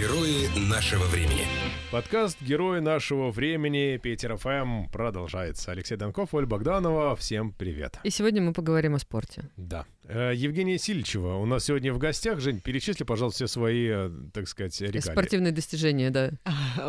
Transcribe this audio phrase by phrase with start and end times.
[0.00, 1.44] Герои нашего времени.
[1.92, 5.72] Подкаст «Герои нашего времени» Питер ФМ продолжается.
[5.72, 7.14] Алексей Донков, Оль Богданова.
[7.16, 7.98] Всем привет.
[8.02, 9.50] И сегодня мы поговорим о спорте.
[9.58, 9.84] Да.
[10.04, 12.40] Э, Евгения Сильчева у нас сегодня в гостях.
[12.40, 15.00] Жень, перечисли, пожалуйста, все свои, э, так сказать, регалии.
[15.00, 16.30] Спортивные достижения, да.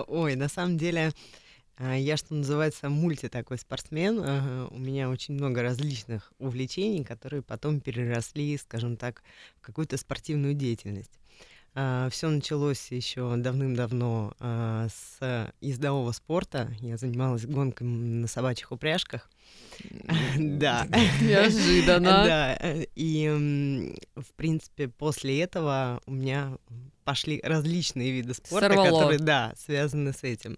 [0.08, 1.12] Ой, на самом деле,
[1.76, 4.22] а, я, что называется, мульти такой спортсмен.
[4.24, 9.22] Ага, У меня очень много различных увлечений, которые потом переросли, скажем так,
[9.58, 11.21] в какую-то спортивную деятельность.
[11.74, 16.70] Все началось еще давным-давно а, с ездового спорта.
[16.82, 19.30] Я занималась гонками на собачьих упряжках.
[20.38, 20.86] Да.
[21.22, 22.10] Неожиданно.
[22.10, 22.58] Да.
[22.60, 26.58] э, И, в принципе, после этого у меня
[27.04, 30.58] пошли различные виды спорта, которые, да, связаны с этим.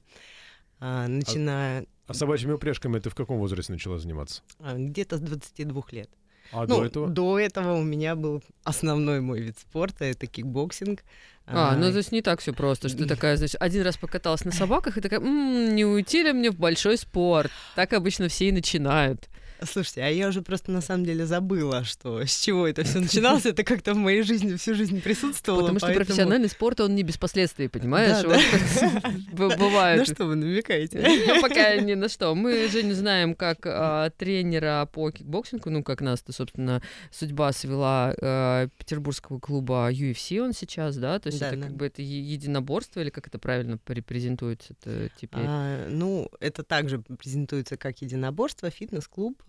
[0.80, 4.42] А, Начиная А собачьими упряжками ты в каком возрасте начала заниматься?
[4.60, 6.10] а, где-то с 22 лет.
[6.54, 7.08] А ну, до этого?
[7.10, 11.04] до этого у меня был основной мой вид спорта, это кикбоксинг.
[11.46, 14.46] А, ну то есть не так все просто, что ты такая, значит, один раз покаталась
[14.46, 17.52] на собаках и такая, «М, не уйти ли мне в большой спорт?
[17.76, 19.28] Так обычно все и начинают.
[19.66, 23.46] Слушайте, а я уже просто на самом деле забыла, что с чего это все начиналось.
[23.46, 25.62] Это как-то в моей жизни всю жизнь присутствовало.
[25.62, 28.22] Потому что поэтому- профессиональный спорт, он не без последствий, понимаешь?
[28.24, 30.08] Да, Вот б- На Бывают.
[30.08, 31.02] что вы намекаете?
[31.28, 32.34] Ну, Пока ни на что.
[32.36, 38.14] Мы же не знаем, как а, тренера по кикбоксингу, ну, как нас-то, собственно, судьба свела
[38.22, 41.20] а, петербургского клуба UFC он сейчас, да?
[41.20, 41.64] То есть Да, это да.
[41.68, 44.74] как бы это единоборство или как это правильно репрезентуется
[45.20, 45.44] теперь?
[45.46, 49.42] А, ну, это также презентуется как единоборство, фитнес-клуб,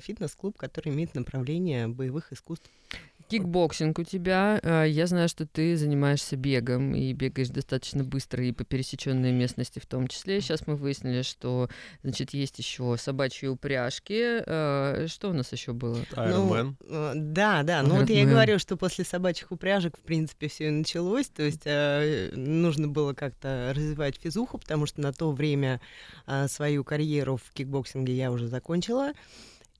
[0.00, 2.70] фитнес-клуб, который имеет направление боевых искусств.
[3.28, 4.60] Кикбоксинг у тебя.
[4.62, 9.78] а, Я знаю, что ты занимаешься бегом и бегаешь достаточно быстро и по пересеченной местности
[9.78, 10.40] в том числе.
[10.40, 11.68] Сейчас мы выяснили, что,
[12.02, 14.42] значит, есть еще собачьи упряжки.
[14.46, 15.96] А, Что у нас еще было?
[16.12, 16.30] Iron.
[16.30, 17.82] Ну, э, да, да.
[17.82, 21.28] Ну вот я и говорю, что после собачьих упряжек, в принципе, все и началось.
[21.28, 25.80] То есть э, нужно было как-то развивать физуху, потому что на то время
[26.48, 29.12] свою карьеру в кикбоксинге я уже закончила.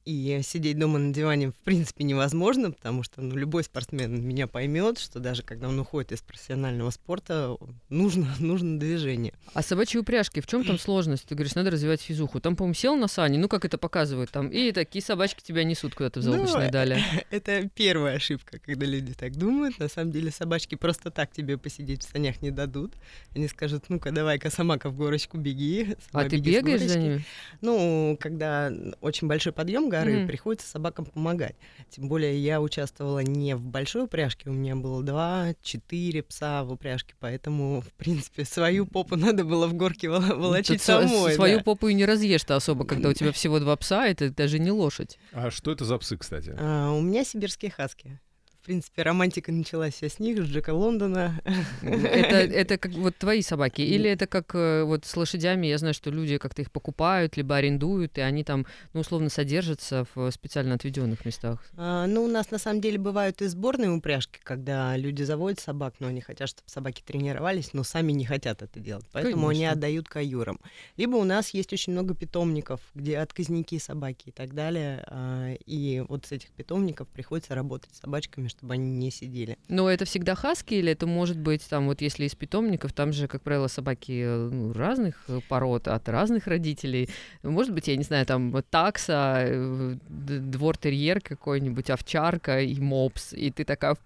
[0.04, 4.98] И сидеть дома на диване, в принципе, невозможно, потому что ну, любой спортсмен меня поймет,
[4.98, 7.56] что даже когда он уходит из профессионального спорта,
[7.88, 9.32] нужно, нужно движение.
[9.54, 11.26] А собачьи упряжки, в чем там сложность?
[11.26, 12.38] Ты говоришь, надо развивать физуху.
[12.38, 15.94] Там, по-моему, сел на сани, ну как это показывают там, и такие собачки тебя несут
[15.94, 17.03] куда-то в Ну, заоблачные дали.
[17.31, 19.78] Это первая ошибка, когда люди так думают.
[19.78, 22.93] На самом деле собачки просто так тебе посидеть в санях не дадут.
[23.34, 25.97] Они скажут, ну-ка, давай-ка, самака в горочку беги.
[26.12, 26.98] А ты бегаешь за горочки».
[26.98, 27.25] ними?
[27.62, 28.70] Ну, когда
[29.00, 30.27] очень большой подъем горы, Мгм.
[30.27, 31.56] приходится собакам помогать.
[31.91, 37.15] Тем более я участвовала не в большой упряжке, у меня было два-четыре пса в упряжке,
[37.21, 41.34] поэтому, в принципе, свою попу надо было в горке вол- волочить Тут с- самой.
[41.34, 41.65] Свою да.
[41.65, 45.19] попу и не разъешь-то особо, когда у тебя всего два пса, это даже не лошадь.
[45.32, 46.55] А что это за псы, кстати?
[46.59, 48.21] А, у меня сибирские хаски.
[48.64, 51.38] В принципе, романтика началась вся с них, с Джека Лондона.
[51.82, 53.82] Это, это как вот твои собаки?
[53.82, 57.56] Или это как э, вот с лошадями, я знаю, что люди как-то их покупают, либо
[57.56, 58.64] арендуют, и они там,
[58.94, 61.62] ну, условно, содержатся в специально отведенных местах?
[61.76, 65.96] А, ну, у нас на самом деле бывают и сборные упряжки, когда люди заводят собак,
[65.98, 69.04] но они хотят, чтобы собаки тренировались, но сами не хотят это делать.
[69.12, 69.72] Поэтому они Конечно.
[69.75, 70.58] отдают каюрам.
[70.96, 75.04] Либо у нас есть очень много питомников, где отказники собаки и так далее.
[75.08, 79.59] а, и вот с этих питомников приходится работать с собачками, чтобы они не сидели.
[79.69, 83.28] Но это всегда хаски или это может быть там вот если из питомников, там же,
[83.28, 87.09] как правило, собаки э, ну, разных э, пород, от разных родителей.
[87.43, 93.64] Может быть, я не знаю, там такса, э, двор-терьер какой-нибудь, овчарка и мопс, и ты
[93.64, 93.97] такая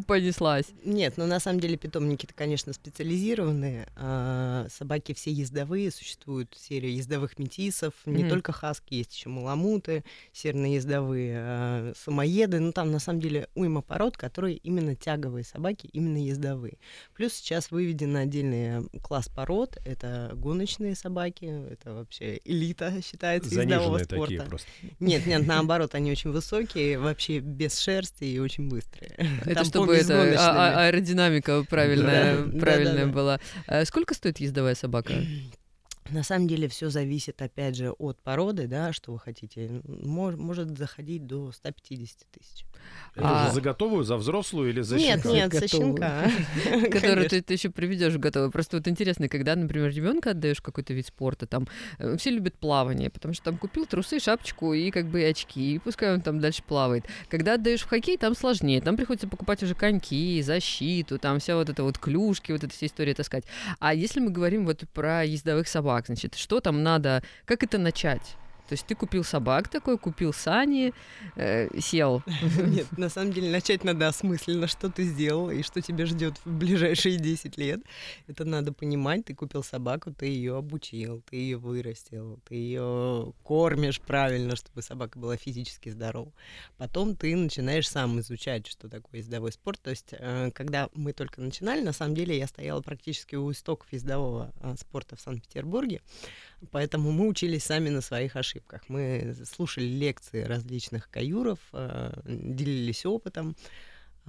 [0.00, 0.66] фу, понеслась.
[0.84, 3.86] Нет, но на самом деле питомники-то, конечно, специализированные.
[3.96, 8.30] а собаки все ездовые, существует серия ездовых метисов, не Мгм.
[8.30, 12.58] только хаски, есть еще маламуты, серно-ездовые, а, самоеды.
[12.60, 16.78] Ну, там на самом деле уйма пород, которые именно тяговые собаки, именно ездовые.
[17.14, 19.78] Плюс сейчас выведен отдельный класс пород.
[19.84, 24.20] Это гоночные собаки, это вообще элита считается ездового спорта.
[24.20, 24.68] такие просто.
[25.00, 29.12] Нет, нет, наоборот, они очень высокие, вообще без шерсти и очень быстрые.
[29.42, 33.40] Это Там чтобы с это, а- а- аэродинамика правильная, правильная была.
[33.66, 35.14] А Сколько стоит ездовая собака?
[36.10, 39.66] На самом деле все зависит, опять же, от породы, да, что вы хотите.
[39.86, 42.64] Мож- может заходить до 150 тысяч.
[43.14, 45.32] Это А- уже за готовую, за взрослую или за Нет, щенка?
[45.32, 45.88] нет, со Готовую.
[45.96, 46.22] щенка.
[46.90, 47.42] которую Конечно.
[47.42, 48.50] ты, еще приведешь готовы.
[48.50, 51.66] Просто вот интересно, когда, например, ребенка отдаешь какой-то вид спорта, там
[51.98, 55.78] э, все любят плавание, потому что там купил трусы, шапочку и как бы очки, и
[55.78, 57.04] пускай он там дальше плавает.
[57.28, 61.68] Когда отдаешь в хоккей, там сложнее, там приходится покупать уже коньки, защиту, там вся вот
[61.68, 63.44] эта вот клюшки, вот эта вся история таскать.
[63.80, 68.36] А если мы говорим вот про ездовых собак, значит, что там надо, как это начать?
[68.68, 70.92] То есть ты купил собак такой, купил сани,
[71.36, 72.22] э, сел.
[72.66, 76.50] Нет, на самом деле начать надо осмысленно, что ты сделал и что тебя ждет в
[76.50, 77.80] ближайшие 10 лет.
[78.26, 79.24] Это надо понимать.
[79.24, 85.18] Ты купил собаку, ты ее обучил, ты ее вырастил, ты ее кормишь правильно, чтобы собака
[85.18, 86.32] была физически здорова.
[86.76, 89.80] Потом ты начинаешь сам изучать, что такое ездовой спорт.
[89.80, 93.90] То есть, э, когда мы только начинали, на самом деле я стояла практически у истоков
[93.92, 96.02] ездового а, спорта в Санкт-Петербурге.
[96.70, 98.57] Поэтому мы учились сами на своих ошибках.
[98.88, 103.56] Мы слушали лекции различных каюров, э, делились опытом.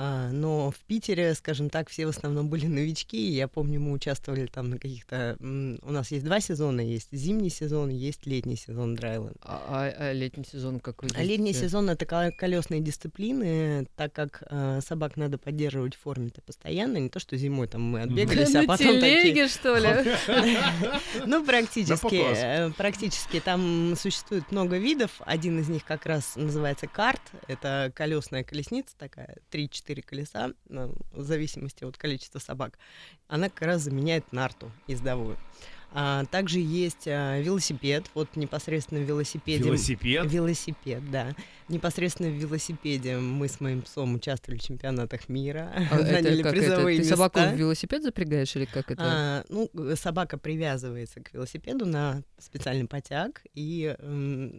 [0.01, 3.31] А, но в Питере, скажем так, все в основном были новички.
[3.31, 5.35] Я помню, мы участвовали там на каких-то...
[5.41, 6.79] У нас есть два сезона.
[6.79, 9.33] Есть зимний сезон, есть летний сезон драйлен.
[9.41, 14.43] А, а, а летний сезон как вы А летний сезон— это колесные дисциплины, так как
[14.49, 16.95] э, собак надо поддерживать в форме-то постоянно.
[16.95, 19.49] Не то, что зимой там мы отбегались, а потом такие...
[19.49, 20.15] что ли?
[21.25, 22.21] Ну, практически.
[22.23, 23.41] Э, практически.
[23.41, 25.11] Там существует много видов.
[25.25, 27.21] Один из них как раз называется карт.
[27.47, 32.77] Это колесная колесница такая, 3-4 четыре колеса, ну, в зависимости от количества собак,
[33.27, 35.35] она как раз заменяет нарту ездовую.
[35.91, 39.63] А, также есть а, велосипед, вот непосредственно в велосипеде.
[39.63, 40.31] Велосипед?
[40.31, 41.35] Велосипед, да.
[41.67, 46.97] Непосредственно в велосипеде мы с моим псом участвовали в чемпионатах мира, а заняли как призовые
[46.97, 47.03] это?
[47.03, 47.15] места.
[47.15, 49.03] Ты собаку в велосипед запрягаешь или как это?
[49.03, 53.95] А, ну, собака привязывается к велосипеду на специальный потяг, и,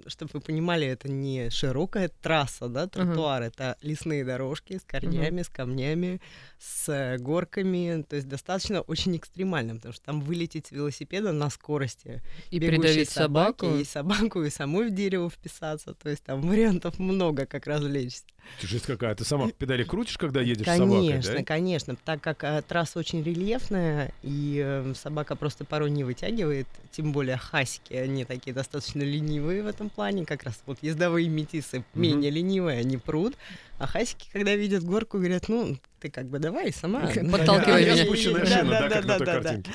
[0.07, 3.47] чтобы вы понимали, это не широкая трасса, да, тротуар, uh-huh.
[3.47, 5.45] это лесные дорожки с корнями, uh-huh.
[5.45, 6.21] с камнями,
[6.59, 12.23] с горками, то есть достаточно очень экстремально, потому что там вылететь с велосипеда на скорости.
[12.51, 13.67] И придавить собаку.
[13.77, 18.25] И собаку, и самой в дерево вписаться, то есть там вариантов много, как развлечься.
[18.61, 21.45] Жесть какая, ты сама педали крутишь, когда едешь конечно, с собакой, Конечно, да?
[21.45, 27.13] конечно, так как э, трасса очень рельефная, и э, собака просто порой не вытягивает, тем
[27.13, 31.85] более хасики, они такие достаточно ленивые в этом плане, как раз вот ездовые метисы mm-hmm.
[31.95, 33.35] менее ленивые, они прут,
[33.79, 37.01] а хасики, когда видят горку, говорят, ну, ты как бы давай сама.
[37.33, 38.05] Подталкивай меня.
[38.05, 39.71] Спущенная шина, да, как на той картинке.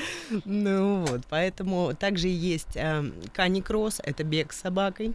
[0.45, 3.03] Ну вот, поэтому также есть э,
[3.33, 5.13] каникросс, это бег с собакой.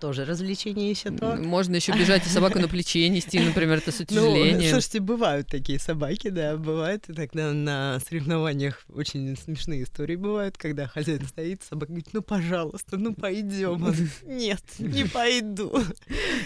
[0.00, 1.36] Тоже развлечение еще то.
[1.36, 4.58] Можно еще бежать и собаку на плече нести, например, это с ну, утяжелением.
[4.58, 7.08] Ну, слушайте, бывают такие собаки, да, бывают.
[7.08, 12.96] И тогда на соревнованиях очень смешные истории бывают, когда хозяин стоит, собака говорит, ну, пожалуйста,
[12.96, 13.94] ну, пойдем.
[14.24, 15.72] Нет, не пойду.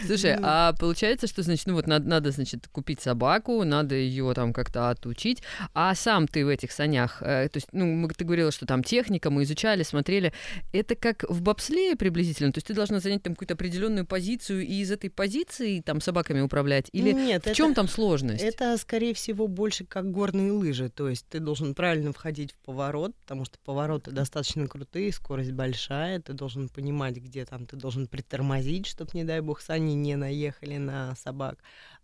[0.06, 0.42] Слушай, ну.
[0.44, 4.90] а получается, что, значит, ну вот надо, надо, значит, купить собаку, надо ее там как-то
[4.90, 5.42] отучить,
[5.74, 9.30] а сам ты в этих санях, э, то есть, ну, ты говорила, что там техника,
[9.30, 10.32] мы изучали, смотрели,
[10.72, 14.80] это как в бобслее приблизительно, то есть ты должна занять там какую-то определенную позицию и
[14.80, 16.88] из этой позиции там собаками управлять?
[16.92, 18.42] Или Нет, в чем там сложность?
[18.42, 20.88] Это, скорее всего, больше как горные лыжи.
[20.88, 26.20] То есть ты должен правильно входить в поворот, потому что повороты достаточно крутые, скорость большая,
[26.20, 30.78] ты должен понимать, где там ты должен притормозить, чтобы, не дай бог, сани не наехали
[30.78, 31.58] на собак.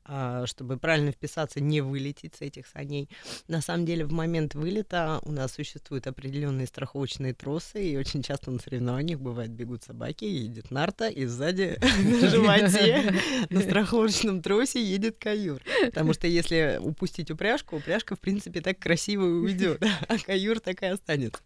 [0.06, 3.08] А, чтобы правильно вписаться, не вылететь с этих саней.
[3.48, 8.50] На самом деле, в момент вылета у нас существуют определенные страховочные тросы, и очень часто
[8.50, 13.14] на соревнованиях бывает бегут собаки, едет нарта, и сзади на животе
[13.50, 15.62] на страховочном тросе едет каюр.
[15.86, 20.86] Потому что если упустить упряжку, упряжка, в принципе, так красиво уйдет, а каюр так и
[20.86, 21.40] останется.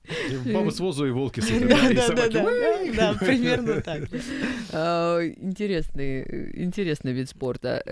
[0.53, 4.09] Баба с возу и волки с Да, да, да, да, примерно так.
[4.73, 7.85] А, интересный, интересный вид спорта.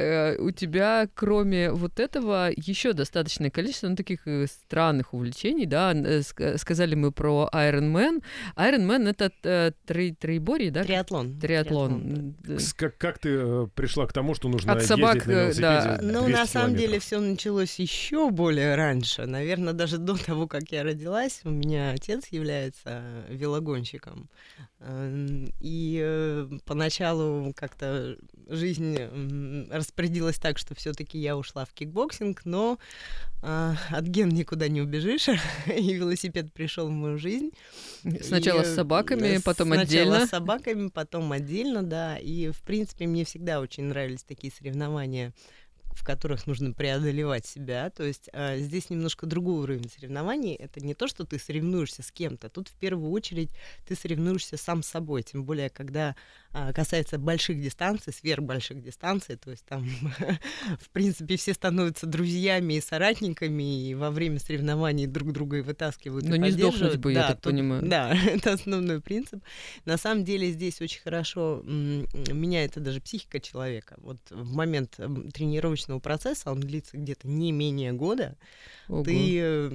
[0.57, 5.93] Э, у тебя, кроме вот этого, еще достаточное количество ну, таких э, странных увлечений, да,
[5.95, 6.23] э,
[6.57, 8.23] сказали мы про Iron Man.
[8.57, 10.85] Iron Man— это э, три, триборий, да?
[10.85, 11.39] Триатлон.
[11.39, 12.35] Триатлон.
[12.77, 15.99] Как, как ты пришла к тому, что нужно От ездить собак, на велосипеде да.
[16.03, 19.27] Ну, на самом деле, все началось еще более раньше.
[19.27, 24.29] Наверное, даже до того, как я родилась, у меня отец является велогонщиком.
[24.81, 28.99] Эм, и поначалу как-то жизнь
[29.71, 32.79] распорядилась так, что все-таки я ушла в кикбоксинг, но
[33.43, 35.29] э, от ген никуда не убежишь,
[35.67, 37.53] и велосипед пришел в мою жизнь.
[38.21, 40.11] Сначала и, с собаками, потом сначала отдельно.
[40.11, 42.19] Сначала с собаками, потом отдельно, да.
[42.19, 45.33] И, в принципе, мне всегда очень нравились такие соревнования
[45.97, 47.91] в которых нужно преодолевать себя.
[47.91, 50.55] То есть э, здесь немножко другой уровень соревнований.
[50.55, 52.49] Это не то, что ты соревнуешься с кем-то.
[52.49, 53.51] Тут в первую очередь
[53.87, 55.23] ты соревнуешься сам с собой.
[55.23, 56.15] Тем более, когда
[56.75, 59.87] касается больших дистанций, сверхбольших дистанций, то есть там,
[60.81, 66.27] в принципе, все становятся друзьями и соратниками, и во время соревнований друг друга и вытаскивают.
[66.27, 67.83] Но и не сдохнуть бы, я Да, так тут- понимаю.
[67.87, 69.43] Да, это основной принцип.
[69.85, 73.97] На самом деле здесь очень хорошо меняется даже психика человека.
[73.99, 74.99] Вот в момент
[75.35, 78.37] тренировочного процесса, он длится где-то не менее года,
[78.89, 79.05] Ого.
[79.05, 79.67] ты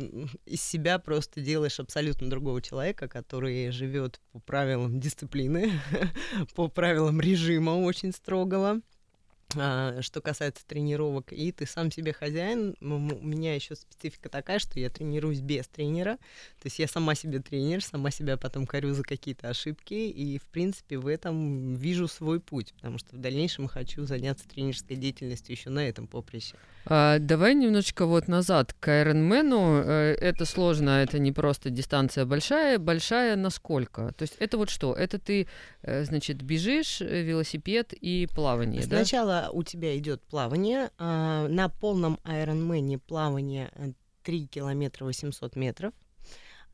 [0.45, 5.71] из себя просто делаешь абсолютно другого человека, который живет по правилам дисциплины,
[6.55, 8.81] по правилам режима очень строгого.
[9.57, 12.75] А, Что касается тренировок, и ты сам себе хозяин.
[12.79, 16.15] У меня еще специфика такая, что я тренируюсь без тренера.
[16.61, 19.93] То есть я сама себе тренер, сама себя потом корю за какие-то ошибки.
[19.93, 24.95] И, в принципе, в этом вижу свой путь, потому что в дальнейшем хочу заняться тренерской
[24.95, 26.55] деятельностью еще на этом поприще.
[26.85, 29.83] А, давай немножечко вот назад к Ironman.
[29.85, 32.79] Э, Это сложно, это не просто дистанция большая.
[32.79, 34.13] Большая насколько?
[34.17, 34.93] То есть это вот что?
[34.93, 35.47] Это ты,
[35.83, 38.97] э, значит, бежишь, э, велосипед и плавание, да?
[38.97, 40.89] Сначала у тебя идет плавание.
[40.97, 43.91] а, На полном Ironman плавание э,
[44.23, 45.93] 3 километра 800 метров.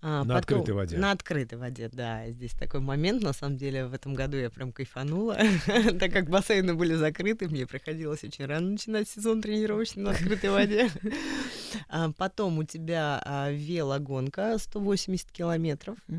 [0.02, 0.98] А, На открытой воде.
[0.98, 2.30] На открытой воде, да.
[2.30, 5.38] Здесь такой момент, на самом деле, в этом году я прям кайфанула.
[6.00, 10.90] Так как бассейны были закрыты, мне приходилось очень рано начинать сезон тренировочный на открытой воде.
[11.90, 16.14] А, Потом у тебя а, велогонка 180 километров по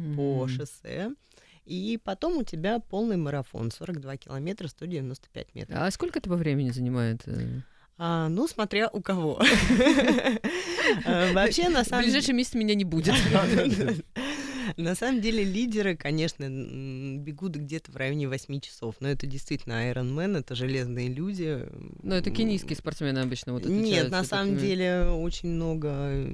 [0.44, 0.49] Мгм.
[0.49, 1.11] шоссе.
[1.64, 5.78] И потом у тебя полный марафон 42 километра 195 метров.
[5.78, 7.25] А сколько это по времени занимает?
[8.00, 9.35] А, ну, смотря у кого.
[11.33, 13.14] Вообще, на В самом ближайший месяц меня не будет.
[14.78, 16.49] На самом деле лидеры, конечно,
[17.18, 21.66] бегут где-то в районе 8 часов, но это действительно Iron Man, это железные люди.
[22.04, 24.68] Но это кенийские спортсмены обычно вот Нет, на самом такими.
[24.68, 26.30] деле очень много,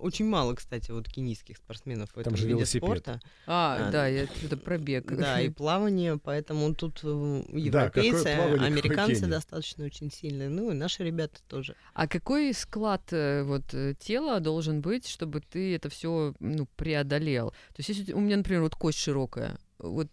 [0.00, 2.82] очень мало, кстати, вот кенийских спортсменов в Там этом же виде велосипед.
[2.82, 3.20] спорта.
[3.46, 5.06] А, А, да, это пробег.
[5.16, 10.74] Да, и плавание, поэтому тут э, Да, европейцы, плавание, американцы достаточно очень сильные, ну и
[10.74, 11.76] наши ребята тоже.
[11.94, 17.54] А какой склад э, вот э, тела должен быть, чтобы ты это все ну, преодолел?
[17.76, 20.08] То есть, если у меня, например, вот кость широкая, вот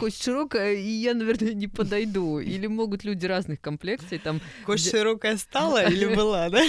[0.00, 2.40] кость широкая, и я, наверное, не подойду.
[2.40, 6.60] Или могут люди разных комплекций, там Кость широкая стала или была, да?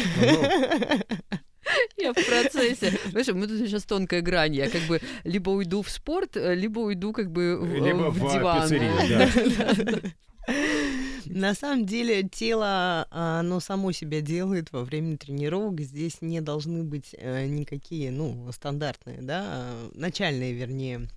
[1.97, 2.99] я в процессе.
[3.09, 4.55] Знаешь, мы тут сейчас тонкая грань.
[4.55, 8.19] Я как бы либо уйду в спорт, э, либо уйду как бы в, Либо в
[8.19, 8.61] в диван.
[8.61, 9.99] пиццерию, да.
[11.25, 15.79] На самом деле тело, а, оно само себя делает во время тренировок.
[15.79, 21.07] Здесь не должны быть э, никакие, ну, стандартные, да, а, начальные, вернее,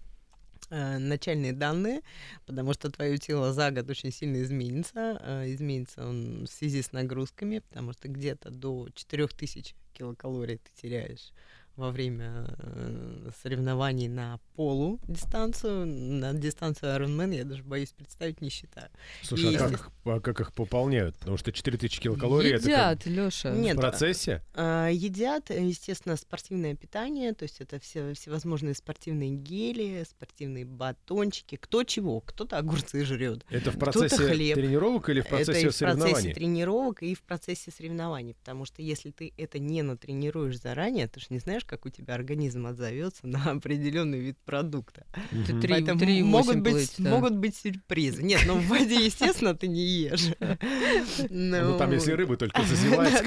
[0.71, 2.03] э, начальные данные,
[2.47, 5.21] потому что твое тело за год очень сильно изменится.
[5.47, 11.33] Изменится он в связи с нагрузками, потому что где-то до 4000 килокалорий ты теряешь
[11.77, 15.87] во время э, соревнований на полу дистанцию.
[15.87, 18.89] На дистанцию Ironman я даже боюсь представить, не считаю.
[19.23, 21.17] Слушай, И- а как, а как их пополняют?
[21.17, 23.53] Потому что 4000 килокалорий это как Едят, Лёша.
[23.53, 24.43] в Нет, процессе?
[24.55, 31.85] А, Едят, естественно, спортивное питание, то есть это все всевозможные спортивные гели, спортивные батончики, кто
[31.85, 33.45] чего, кто-то огурцы жрет.
[33.51, 34.55] Это в процессе хлеб.
[34.55, 36.33] тренировок или в это и процессе в процессе соревнований?
[36.35, 41.27] тренировок, и в процессе соревнований, потому что если ты это не натренируешь заранее, ты же
[41.31, 45.07] не знаешь, как у тебя организм отзовется на определенный вид продукта.
[45.33, 45.61] Мгм.
[45.61, 47.11] три- Поэтому три могут восемь быть, плыть, да.
[47.11, 48.23] могут быть сюрпризы.
[48.23, 50.27] Нет, ну в воде, естественно, ты не ешь.
[51.31, 53.23] Ну, там, если рыба только зазевается,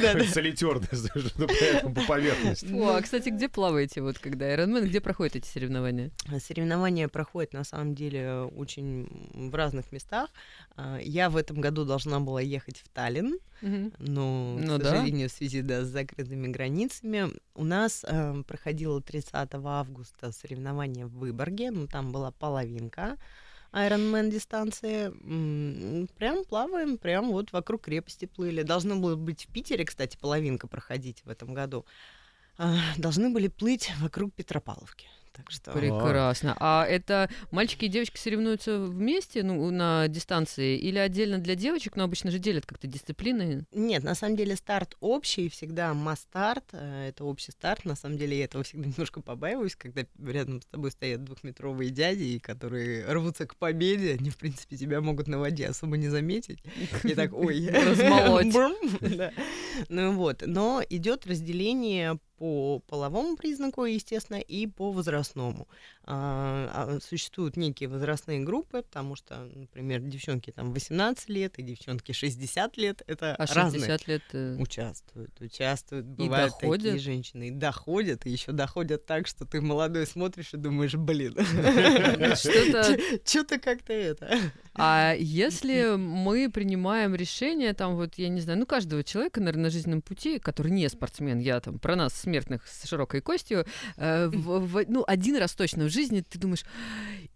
[1.38, 2.68] ну, поэтому по поверхности.
[2.74, 6.12] А, кстати, где плаваете, вот когда Ironman, где проходят эти соревнования?
[6.40, 10.30] Соревнования проходят на самом деле очень в разных местах.
[10.76, 14.92] А, Я в этом году должна была ехать в Таллин, но, Ну к да.
[14.92, 17.30] сожалению, в связи да, с закрытыми границами
[17.60, 23.18] у нас э, проходило 30 августа соревнование в Выборге, ну там была половинка.
[23.74, 25.12] Ironman дистанции.
[26.18, 28.64] Прям плаваем, прям вот вокруг крепости плыли.
[28.64, 31.86] Должно было быть в Питере, кстати, половинка проходить в этом году.
[32.98, 35.08] Должны были плыть вокруг Петропавловки.
[35.40, 35.72] Так что...
[35.72, 36.56] Прекрасно.
[36.60, 42.04] А это мальчики и девочки соревнуются вместе, ну, на дистанции, или отдельно для девочек, но
[42.04, 43.66] обычно же делят как-то дисциплины?
[43.72, 47.86] Нет, на самом деле старт общий, всегда масс-старт, э, это общий старт.
[47.86, 52.40] На самом деле я этого всегда немножко побаиваюсь, когда рядом с тобой стоят двухметровые дяди,
[52.40, 56.60] которые рвутся к победе, они, в принципе, тебя могут на воде особо не заметить.
[57.04, 58.52] И так, ой, Размолоть.
[58.54, 58.76] Брум.
[59.00, 59.32] Да.
[59.88, 64.92] Ну вот, но идет разделение по половому признаку, естественно, и по
[65.36, 65.68] возрастному.
[66.12, 72.12] А, а, Существуют некие возрастные группы, потому что, например, девчонки там 18 лет и девчонки
[72.14, 73.82] 60 лет, это А разные.
[73.82, 74.24] 60 лет...
[74.34, 76.06] э, Участвуют, участвуют.
[76.08, 76.84] Бывают доходят?
[76.86, 77.50] такие женщины.
[77.50, 81.34] И доходят, и еще доходят так, что ты молодой смотришь и думаешь, блин,
[82.36, 82.98] Что-то...
[83.26, 84.40] что-то как-то это.
[84.80, 89.70] А если мы принимаем решение, там вот, я не знаю, ну, каждого человека, наверное, на
[89.70, 93.66] жизненном пути, который не спортсмен, я там про нас, смертных с широкой костью,
[93.98, 96.64] э, в- в- ну, один раз точно в жизни ты думаешь,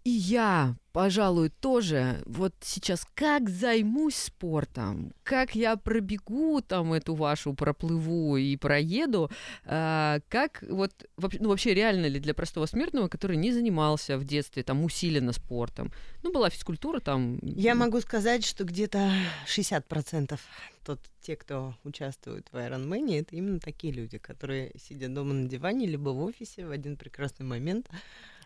[0.04, 7.54] и я, пожалуй, тоже вот сейчас как займусь спортом, как я пробегу там эту вашу,
[7.54, 9.30] проплыву и проеду,
[9.64, 14.24] а, как вот, вообще- ну, вообще реально ли для простого смертного, который не занимался в
[14.24, 15.90] детстве там усиленно спортом,
[16.22, 17.38] ну, была физкультура там.
[17.42, 19.10] Я могу сказать, что где-то
[19.46, 20.38] 60%
[20.84, 25.86] тот, те, кто участвует в Ironman, это именно такие люди, которые сидят дома на диване,
[25.86, 27.88] либо в офисе в один прекрасный момент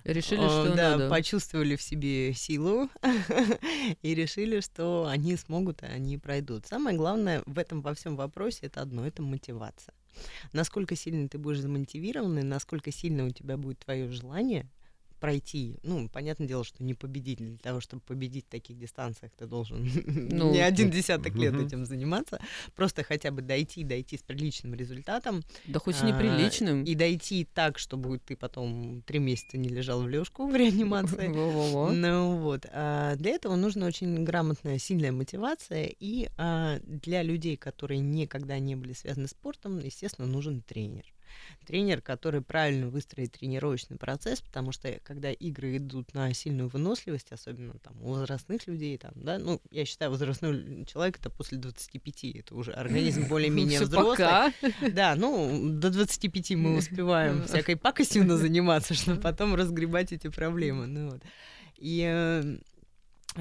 [0.09, 1.11] Решили, О, что да, надо.
[1.11, 2.89] почувствовали в себе силу
[4.03, 6.67] и решили, что они смогут, и они пройдут.
[6.67, 9.95] Самое главное в этом во всем вопросе это одно, это мотивация.
[10.55, 14.67] Насколько сильно ты будешь замотивирован, и насколько сильно у тебя будет твое желание
[15.19, 15.79] пройти.
[15.83, 17.39] Ну, понятное дело, что не победить.
[17.39, 21.87] Для того, чтобы победить в таких дистанциях, ты должен Ну, не один десяток лет этим
[21.87, 22.41] заниматься.
[22.75, 25.43] Просто хотя бы дойти, дойти с приличным результатом.
[25.67, 26.85] Да хоть с А, неприличным.
[26.85, 31.29] И дойти так, чтобы ты потом три месяца не лежал в лёжку в реанимации.
[31.29, 31.93] Во-во-во.
[31.93, 32.67] Ну вот.
[32.71, 35.91] а для этого нужна очень грамотная, сильная мотивация.
[35.99, 41.05] И а, для людей, которые никогда не были связаны с спортом, естественно, нужен тренер.
[41.67, 47.75] Тренер, который правильно выстроит тренировочный процесс, потому что когда игры идут на сильную выносливость, особенно
[47.79, 52.55] там у возрастных людей, там, да, ну, я считаю, возрастной человек это после 25, это
[52.55, 54.17] уже организм более-менее взрослый.
[54.17, 54.53] пока.
[54.93, 60.87] Да, ну, до 25 мы успеваем всякой пакостью заниматься, чтобы потом разгребать эти проблемы.
[60.87, 61.23] Ну, вот.
[61.77, 62.59] И э,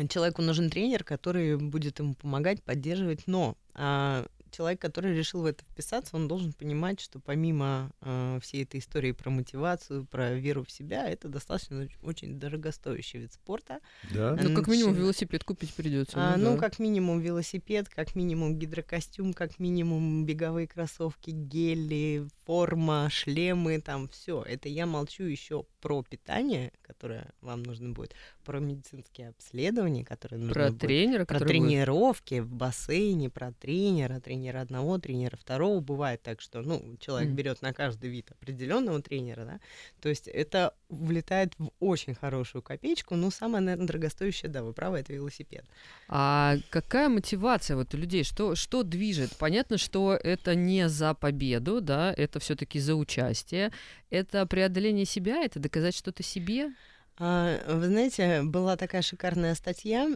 [0.07, 4.25] человеку нужен тренер, который будет ему помогать, поддерживать, но а,
[4.57, 9.11] человек, который решил в это вписаться, он должен понимать, что помимо э, всей этой истории
[9.11, 13.79] про мотивацию, про веру в себя, это достаточно оч- очень дорогостоящий вид спорта.
[14.11, 14.35] Да?
[14.41, 16.17] Ну, как минимум велосипед купить придется.
[16.17, 16.57] А, ну, да.
[16.57, 24.41] как минимум велосипед, как минимум гидрокостюм, как минимум беговые кроссовки, гели, форма, шлемы, там все.
[24.41, 30.53] Это я молчу еще про питание, которое вам нужно будет, про медицинские обследования, которые нужно
[30.53, 35.81] Про будет, тренера, про который будет- тренировки в бассейне, про тренера, тренера одного, тренера второго.
[35.81, 37.35] Бывает так, что ну, человек Мгм.
[37.37, 39.59] берет на каждый вид определенного тренера, да.
[40.01, 43.15] То есть это влетает в очень хорошую копеечку.
[43.15, 45.65] Ну, самое, наверное, дорогостоящее, да, вы правы, это велосипед.
[46.07, 48.23] А какая мотивация вот у людей?
[48.23, 49.35] Что, что движет?
[49.37, 53.71] Понятно, что это не за победу, да, это все-таки за участие.
[54.09, 56.71] Это преодоление себя, это доказать что-то себе.
[57.19, 60.07] А, Вы знаете, была такая шикарная статья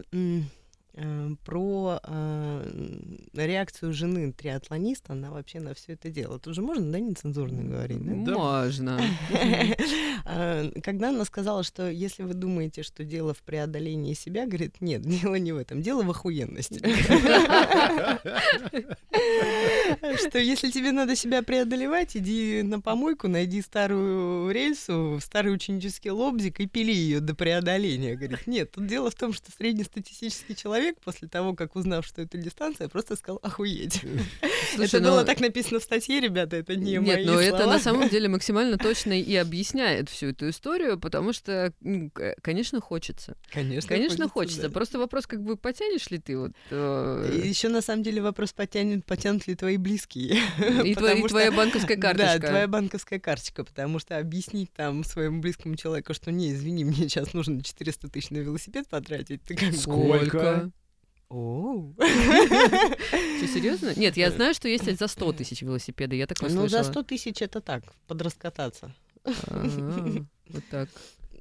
[0.94, 6.38] э, про м, реакцию жены триатлониста, она вообще на все это дело.
[6.38, 8.32] Тут же можно, да, нецензурно говорить, да?
[8.32, 8.38] Да.
[8.38, 9.00] Можно.
[10.24, 15.02] А, Когда она сказала, что если вы думаете, что дело в преодолении себя, говорит, нет,
[15.22, 16.80] дело не в этом, дело в охуенности.
[20.16, 26.60] Что если тебе надо себя преодолевать, иди на помойку, найди старую рельсу, старый ученический лобзик
[26.60, 28.16] и пили ее до преодоления.
[28.16, 32.36] Говорит, нет, тут дело в том, что среднестатистический человек после того, как узнав, что это
[32.38, 34.00] дистанция, просто сказал охуеть.
[34.74, 37.58] Слушай, это ну, было так написано в статье, ребята, это не Нет, мои но это
[37.58, 37.72] слова.
[37.74, 41.72] на самом деле максимально точно и объясняет всю эту историю, потому что,
[42.14, 43.36] к- конечно, хочется.
[43.50, 44.62] Конечно, Конечно, хочется.
[44.62, 44.70] да.
[44.70, 49.04] Просто вопрос, как бы потянешь ли ты вот э, Еще на самом деле вопрос потянет,
[49.04, 50.38] потянут ли твои близкие.
[50.84, 52.38] и, твоя, и что- твоя банковская карточка.
[52.40, 56.96] Да, твоя банковская карточка, потому что объяснить там своему близкому человеку, что не, извини, мне
[57.08, 60.71] сейчас нужно 400 тысяч на велосипед потратить, ты как Сколько?
[61.96, 63.92] Что, серьезно?
[63.96, 66.14] Нет, я знаю, что есть за 100 тысяч велосипеда.
[66.14, 66.92] Я такое Ну, за слышала.
[66.92, 68.94] 100 тысяч это так, подраскататься.
[69.24, 69.64] А,
[70.48, 70.88] Вот так.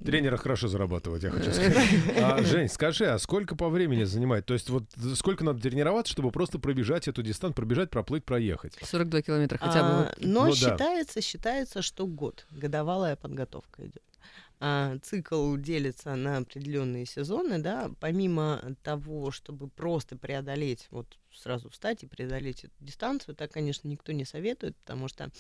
[0.04, 1.78] Тренеры хорошо зарабатывают, я хочу сказать.
[2.20, 4.46] А, Жень, скажи, а сколько по времени занимает?
[4.48, 8.74] То есть вот сколько надо тренироваться, чтобы просто пробежать эту дистанцию, пробежать, проплыть, проехать?
[8.82, 9.90] 42 километра хотя бы.
[9.90, 10.16] А, вот.
[10.26, 10.56] Но Ну да.
[10.56, 14.02] считается, считается, что год, годовалая подготовка идет.
[14.64, 22.04] А, цикл делится на определенные сезоны, да, помимо того, чтобы просто преодолеть, вот сразу встать
[22.04, 25.32] и преодолеть эту дистанцию, так, конечно, никто не советует, потому что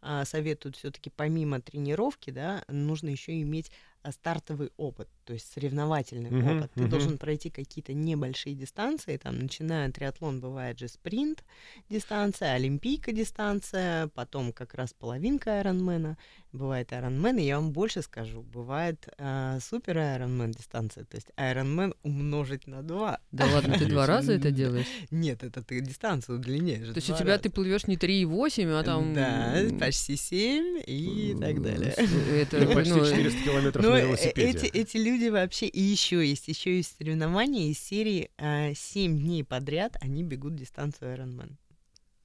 [0.00, 3.72] а, советуют все-таки помимо тренировки, да, нужно еще иметь
[4.12, 6.72] стартовый опыт, то есть соревновательный Мгм, опыт.
[6.74, 6.90] Ты мгм.
[6.90, 11.44] должен пройти какие-то небольшие дистанции, там, начиная триатлон, бывает же спринт,
[11.88, 16.16] дистанция, олимпийка дистанция, потом как раз половинка Айронмена,
[16.52, 21.94] бывает Айронмен, и я вам больше скажу, бывает а, супер Айронмен дистанция, то есть Айронмен
[22.02, 23.20] умножить на два.
[23.32, 24.86] Да ладно, ты два раза это делаешь?
[25.10, 26.88] Нет, это ты дистанцию удлиняешь.
[26.88, 29.14] То есть у тебя ты плывешь не 3,8, а там...
[29.14, 31.90] Да, почти 7 и так далее.
[31.92, 34.58] Это, Ну, почти ну, 400 километров Ну, на э, велосипеде.
[34.58, 35.66] эти, эти люди вообще...
[35.66, 41.16] И еще есть, еще есть соревнования из серии а, 7 дней подряд они бегут дистанцию
[41.16, 41.52] Ironman.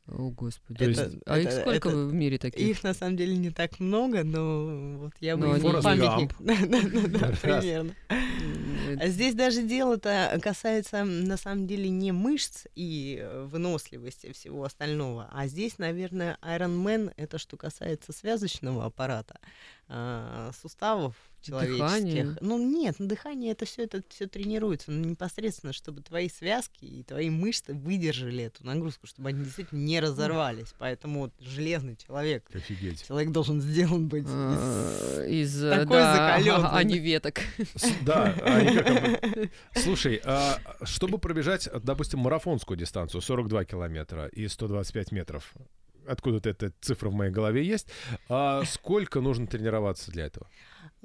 [0.07, 0.77] О, господи.
[0.79, 2.59] То есть- а их это- сколько это- в мире таких?
[2.67, 6.35] Их на самом деле не так много, но вот я бы они- памятник.
[7.41, 7.95] Примерно.
[8.99, 15.29] А здесь даже дело-то касается на самом деле не мышц и э, выносливости всего остального,
[15.31, 19.39] а здесь, наверное, Iron Man это что касается связочного аппарата,
[19.87, 21.77] а, суставов человеческих.
[21.85, 22.37] Дыхание.
[22.41, 27.03] Ну нет, ну, дыхание это все это все тренируется, но непосредственно, чтобы твои связки и
[27.03, 30.73] твои мышцы выдержали эту нагрузку, чтобы они действительно не разорвались.
[30.79, 33.05] Поэтому вот железный человек, Офигеть.
[33.07, 37.39] человек должен сделан быть из а, Из, э, такой да, закалённый, а не веток.
[37.75, 44.27] С- Да, а они как об- Слушай, а чтобы пробежать, допустим, марафонскую дистанцию 42 километра
[44.27, 45.53] и 125 метров,
[46.07, 47.87] откуда-то эта цифра в моей голове есть,
[48.29, 50.47] а сколько нужно тренироваться для этого?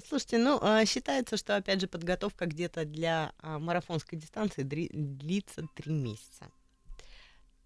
[0.06, 5.92] Слушайте, ну, а, считается, что, опять же, подготовка где-то для а, марафонской дистанции длится три
[5.92, 6.50] месяца.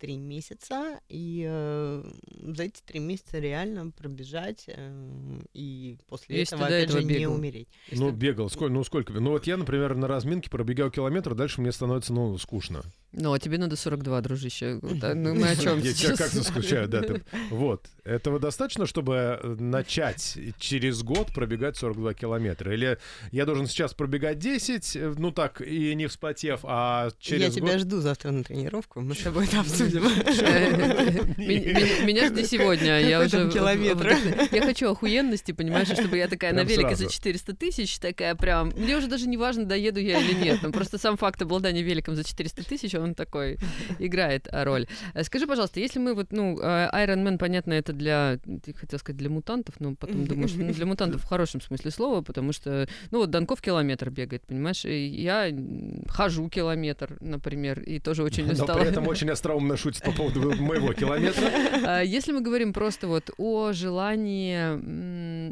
[0.03, 2.03] Три месяца, и э,
[2.43, 7.15] за эти три месяца реально пробежать, э, и после Если этого, опять этого же, не
[7.21, 7.35] бегал.
[7.37, 7.69] умереть.
[7.93, 9.13] Ну, бегал, сколько, ну, сколько?
[9.13, 12.83] Ну, вот я, например, на разминке пробегаю километр, дальше мне становится, ну, скучно.
[13.13, 14.81] Ну, а тебе надо 42, дружище.
[14.83, 17.03] Вот, а, Ну, мы о чем Я тебя как заскучаю, да.
[17.03, 17.87] ты- Вот.
[18.05, 22.73] Этого достаточно, чтобы э, начать через год пробегать 42 километра?
[22.75, 22.99] Или
[23.31, 27.71] я должен сейчас пробегать 10, э, ну так, и не вспотев, а через Я год...
[27.71, 29.92] тебя жду завтра на тренировку, мы с тобой это обсудим.
[31.39, 33.51] Меня жди сегодня, я уже...
[33.51, 34.17] километр?
[34.51, 38.71] Я хочу охуенности, понимаешь, чтобы я такая на велике за 400 тысяч, такая прям...
[38.77, 40.61] Мне уже даже не важно, доеду я или нет.
[40.73, 43.59] Просто сам факт обладания великом за 400 тысяч, он такой
[43.99, 44.87] играет роль.
[45.15, 48.39] Э, Скажи, пожалуйста, если мы вот, ну, э, Iron Man, понятно, это для,
[48.77, 52.53] хотел сказать, для мутантов, но потом думаешь, ну, для мутантов в хорошем смысле слова, потому
[52.53, 55.51] что, ну, вот Данков километр бегает, понимаешь, и я
[56.09, 58.79] хожу километр, например, и тоже очень Но устала.
[58.79, 61.43] при этом очень остроумно шутит по поводу моего километра.
[61.85, 64.77] А Если мы говорим просто вот о желании,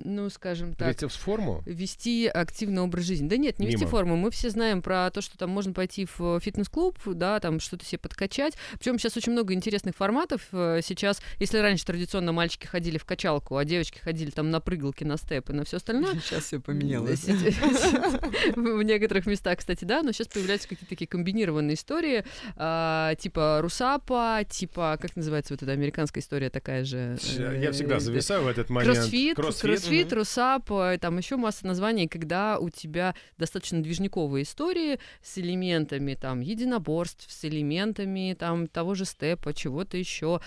[0.04, 1.62] ну, скажем так, Вести в форму?
[1.66, 3.28] вести активный образ жизни.
[3.28, 4.16] Да нет, не вести форму.
[4.16, 7.98] Мы все знаем про то, что там можно пойти в фитнес-клуб, да, там что-то себе
[7.98, 8.54] подкачать.
[8.78, 10.42] Причем сейчас очень много интересных форматов.
[10.52, 15.04] Э, Сейчас, если раньше традиционно мальчики ходили в качалку, а девочки ходили там на прыгалки,
[15.04, 17.24] на степ и на все остальное, Сейчас все поменялось.
[18.56, 22.24] в некоторых местах, кстати, да, но сейчас появляются какие-то такие комбинированные истории,
[22.56, 27.16] а, типа Русапа, типа, как называется вот эта американская история такая же?
[27.38, 28.96] Я всегда э, зависаю в этот момент.
[28.96, 35.38] Кроссфит, кроссфит, русап, э, там еще масса названий, когда у тебя достаточно движниковые истории с
[35.38, 40.40] элементами там единоборств, с элементами там того же степа, чего-то еще.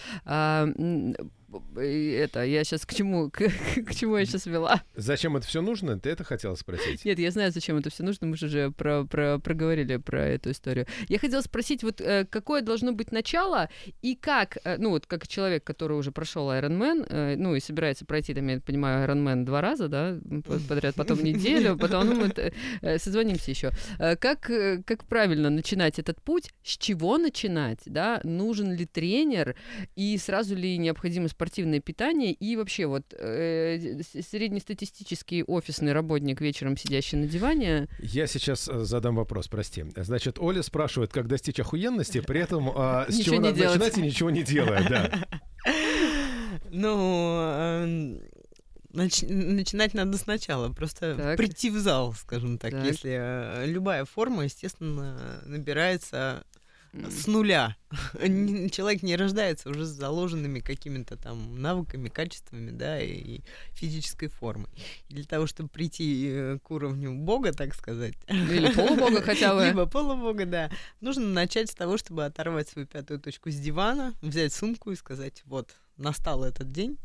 [1.78, 3.44] Это, я сейчас к чему, к,
[3.86, 4.82] к чему я сейчас вела?
[4.96, 6.00] Зачем это все нужно?
[6.00, 7.06] Ты это хотела спросить?
[7.06, 10.52] Нет, я знаю, зачем это все нужно, мы же уже про, про, проговорили про эту
[10.52, 10.88] историю.
[11.10, 13.70] Я хотела спросить, вот э, какое должно быть начало
[14.02, 18.06] и как, э, ну вот как человек, который уже прошел Ironman, э, ну и собирается
[18.06, 20.18] пройти, там, я понимаю, Ironman два раза, да,
[20.68, 23.72] подряд, потом неделю, потом ну, мы созвонимся еще.
[23.98, 24.50] Как,
[24.86, 26.52] как правильно начинать этот путь?
[26.64, 28.22] С чего начинать, да?
[28.24, 29.56] Нужен ли тренер
[29.96, 32.32] и сразу ли необходимо спортивное питание?
[32.32, 39.16] И вообще вот э, среднестатистический офисный работник вечером сидящий на диване, Я сейчас э, задам
[39.16, 39.84] вопрос, прости.
[39.96, 43.80] Значит, Оля спрашивает, как достичь охуенности, при этом а, с Ничего чего не надо делать.
[43.80, 45.28] начинать и ничего не делая, да.
[46.70, 48.22] Ну, эм,
[48.94, 51.38] нач- начинать надо сначала, просто Так.
[51.38, 52.72] прийти в зал, скажем так.
[52.72, 52.86] Так.
[52.86, 56.44] Если э, любая форма, естественно, набирается
[56.94, 57.76] с нуля.
[58.72, 63.42] Человек не рождается уже с заложенными какими-то там навыками, качествами, да, и
[63.74, 64.70] физической формой.
[65.10, 69.66] И для того, чтобы прийти э, к уровню бога, так сказать, или полубога хотя бы.
[69.66, 74.54] либо полубога, да, нужно начать с того, чтобы оторвать свою пятую точку с дивана, взять
[74.54, 76.98] сумку и сказать, вот, настал этот день.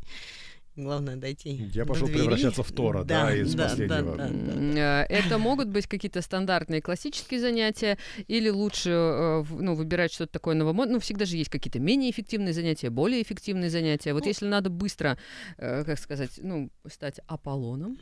[0.83, 1.51] Главное дойти.
[1.73, 2.19] Я до пошел двери.
[2.21, 4.15] превращаться в Тора, да, из последнего.
[4.15, 4.53] да, да, да.
[4.53, 10.31] М, э, Это могут быть какие-то стандартные классические занятия, или лучше э, ну, выбирать что-то
[10.33, 10.95] такое новомодное.
[10.95, 14.13] Ну, всегда же есть какие-то менее эффективные занятия, более эффективные занятия.
[14.13, 15.17] Вот Ну, если надо быстро,
[15.57, 17.97] э, как сказать, ну, стать Аполлоном,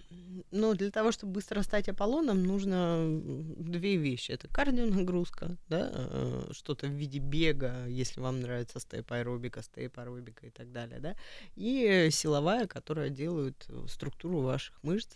[0.52, 3.00] Ну, для того, чтобы быстро стать Аполлоном, нужно
[3.58, 4.32] две вещи.
[4.32, 5.92] Это кардионагрузка, да,
[6.52, 11.16] что-то в виде бега, если вам нравится степ аэробика, степ аэробика и так далее, да,
[11.56, 15.10] и силовая, которая делает э, структуру ваших мышц,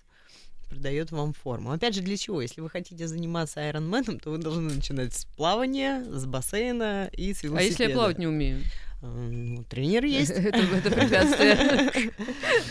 [0.70, 1.72] придает вам форму.
[1.72, 2.42] Опять же, для чего?
[2.42, 7.44] Если вы хотите заниматься айронменом, то вы должны начинать с плавания, с бассейна и с
[7.44, 7.60] велосипеда.
[7.60, 8.62] А если я плавать не умею?
[9.02, 10.32] Ну, тренер есть.
[10.32, 12.12] Это, это препятствие.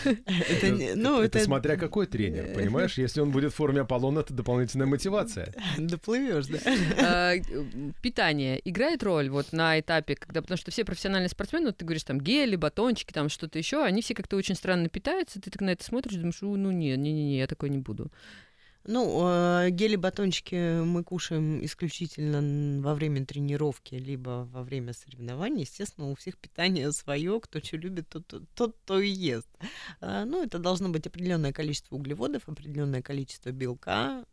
[0.49, 2.97] Это, не- ну, это, это смотря какой тренер, понимаешь?
[2.97, 5.53] Если он будет в форме Аполлона, это дополнительная мотивация.
[5.77, 6.59] доплывешь, да.
[6.99, 7.41] А, э,
[8.01, 12.03] Питание играет роль вот на этапе, когда, потому что все профессиональные спортсмены, вот ты говоришь,
[12.03, 15.71] там гели, батончики, там что-то еще, они все как-то очень странно питаются, ты так на
[15.71, 18.11] это смотришь, думаешь, «У, ну не, не, не, не, я такой не буду.
[18.83, 25.61] Ну, э, гели-батончики мы кушаем исключительно во время тренировки, либо во время соревнований.
[25.61, 29.49] Естественно, у всех питание свое, кто что любит, тот, тот, тот то и ест.
[29.99, 34.25] А, Ну, это должно быть определенное количество углеводов, определенное количество белка,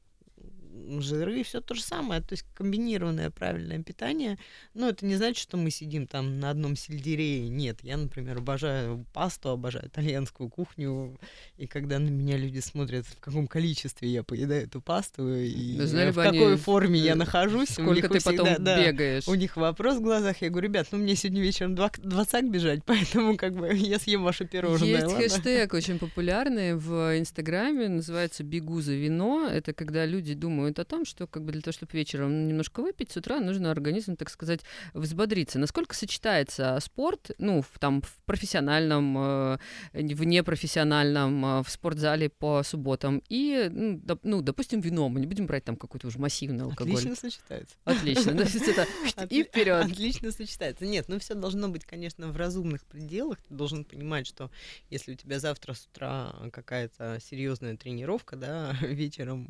[1.00, 4.38] жиры, все то же самое, то есть комбинированное правильное питание.
[4.74, 7.48] Но это не значит, что мы сидим там на одном сельдерее.
[7.48, 11.18] Нет, я, например, обожаю пасту, обожаю итальянскую кухню,
[11.56, 16.10] и когда на меня люди смотрят, в каком количестве я поедаю эту пасту, и знали
[16.10, 19.28] в какой они, форме я э, нахожусь, у Сколько них ты всегда- потом да, бегаешь.
[19.28, 20.42] у них вопрос в глазах.
[20.42, 24.22] Я говорю, ребят, ну мне сегодня вечером два, двадцак бежать, поэтому как бы я съем
[24.24, 24.88] ваше пирожное.
[24.88, 29.48] Есть ладно?» хэштег очень популярный в Инстаграме, называется «Бегу за вино».
[29.50, 33.12] Это когда люди думают о том, что как бы для того, чтобы вечером немножко выпить,
[33.12, 34.60] с утра нужно организм, так сказать,
[34.94, 35.58] взбодриться.
[35.58, 39.58] Насколько сочетается спорт, ну, в, там, в профессиональном, э,
[39.92, 45.08] в непрофессиональном, э, в спортзале по субботам и, ну, доп- ну, допустим, вино.
[45.08, 46.94] Мы не будем брать там какой-то уже массивный алкоголь.
[46.94, 47.76] Отлично сочетается.
[47.84, 48.36] Отлично.
[48.36, 48.86] То есть это
[49.30, 49.86] и вперед.
[49.86, 50.86] Отлично сочетается.
[50.86, 53.38] Нет, ну все должно быть, конечно, в разумных пределах.
[53.42, 54.50] Ты должен понимать, что
[54.90, 59.48] если у тебя завтра с утра какая-то серьезная тренировка, да, вечером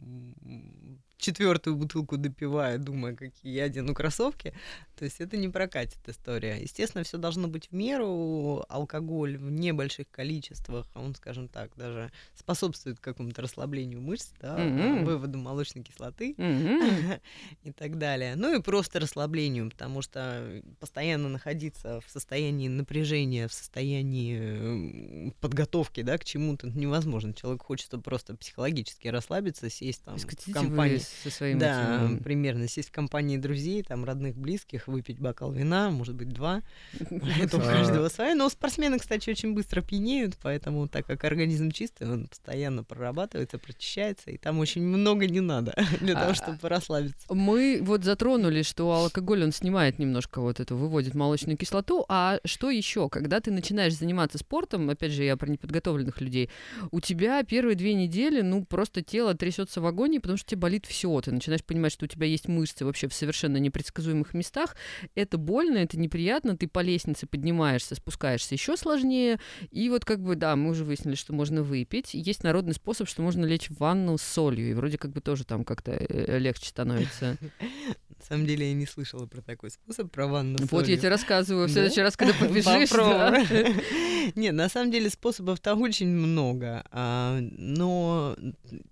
[1.19, 4.55] четвертую бутылку допивая, думая, какие я одену кроссовки,
[4.97, 6.61] то есть это не прокатит история.
[6.61, 8.65] Естественно, все должно быть в меру.
[8.69, 15.05] Алкоголь в небольших количествах, а он, скажем так, даже способствует какому-то расслаблению мышц, да, Мгм.
[15.05, 16.79] выводу молочной кислоты Мгм.
[17.63, 18.35] и так далее.
[18.37, 26.19] Ну и просто расслаблению, потому что постоянно находиться в состоянии напряжения, в состоянии подготовки да,
[26.19, 27.35] к чему-то невозможно.
[27.35, 30.99] Человек хочет просто психологически расслабиться, сесть там в Скатите компании.
[31.23, 35.91] Со своим Да, этим, примерно сесть в компании друзей, там, родных, близких, выпить бокал вина,
[35.91, 36.63] может быть, два.
[37.41, 37.63] Это у А.
[37.63, 38.35] каждого свое.
[38.35, 44.31] Но спортсмены, кстати, очень быстро пьянеют, поэтому, так как организм чистый, он постоянно прорабатывается, прочищается,
[44.31, 47.27] и там очень много не надо для А, того, чтобы расслабиться.
[47.33, 52.05] Мы вот затронули, что алкоголь, он снимает немножко вот эту, выводит молочную кислоту.
[52.09, 53.09] А что еще?
[53.09, 56.51] Когда ты начинаешь заниматься спортом, опять же, я про неподготовленных людей,
[56.91, 60.87] у тебя первые две недели, ну, просто тело трясется в агонии, потому что тебе болит
[60.87, 60.98] все.
[61.23, 64.77] Ты начинаешь понимать, что у тебя есть мышцы вообще в совершенно непредсказуемых местах.
[65.15, 69.39] Это больно, это неприятно, ты по лестнице поднимаешься, спускаешься еще сложнее.
[69.71, 72.15] И вот как бы, да, мы уже выяснили, что можно выпить.
[72.15, 75.45] Есть народный способ, что можно лечь в ванну с солью, и вроде как бы тоже
[75.45, 77.37] там как-то э, легче становится.
[78.19, 81.65] На самом деле я не слышала про такой способ, про ванну Вот я тебе рассказываю
[81.67, 81.75] в Да?
[81.75, 82.91] следующий раз, когда побежишь.
[82.91, 83.45] да.
[84.35, 88.37] Нет, на самом деле способов-то очень много, а, но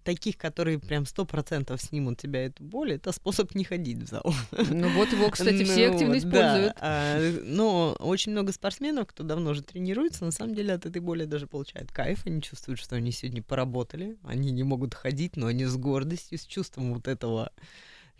[0.04, 4.32] таких, которые прям сто процентов снимут тебя эту боль, это способ не ходить в зал.
[4.52, 6.18] Ну вот его, кстати, все Ну активно да.
[6.18, 6.72] используют.
[6.80, 11.24] А, Но очень много спортсменов, кто давно уже тренируется, на самом деле от этой боли
[11.24, 15.64] даже получают кайф, они чувствуют, что они сегодня поработали, они не могут ходить, но они
[15.64, 17.50] с гордостью, с чувством вот этого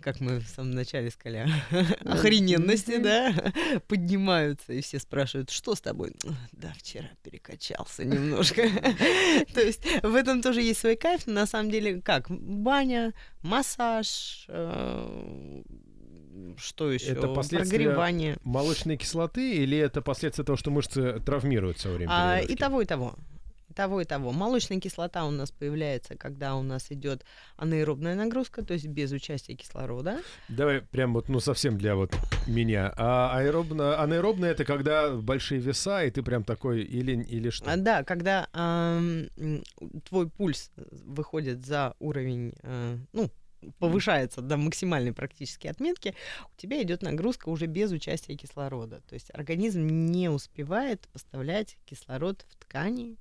[0.00, 1.50] как мы в самом начале сказали,
[2.04, 3.34] охрененности, да,
[3.88, 6.12] поднимаются, и все спрашивают, что с тобой?
[6.52, 8.62] Да, вчера перекачался немножко.
[9.54, 12.30] То есть в этом тоже есть свой кайф, но на самом деле как?
[12.30, 15.62] Баня, массаж, э,
[16.56, 17.06] что еще?
[17.06, 18.36] Это последствия Прогревание.
[18.42, 22.86] Молочной кислоты или это последствия того, что мышцы травмируются во время А, и того, и
[22.86, 23.16] того.
[23.76, 24.32] Того, и того.
[24.32, 27.26] Молочная кислота у нас появляется, когда у нас идет
[27.58, 30.20] анаэробная нагрузка, то есть без участия кислорода.
[30.48, 32.10] Давай прям вот, ну, совсем для вот
[32.46, 32.90] меня.
[32.96, 37.70] А аэробно, анаэробно это когда большие веса, и ты прям такой или, или что?
[37.70, 39.62] А, да, когда м,
[40.08, 40.70] твой пульс
[41.04, 43.30] выходит за уровень, э, ну,
[43.78, 46.14] повышается до максимальной практически отметки,
[46.50, 49.02] у тебя идет нагрузка уже без участия кислорода.
[49.06, 53.18] То есть организм не успевает поставлять кислород в ткани.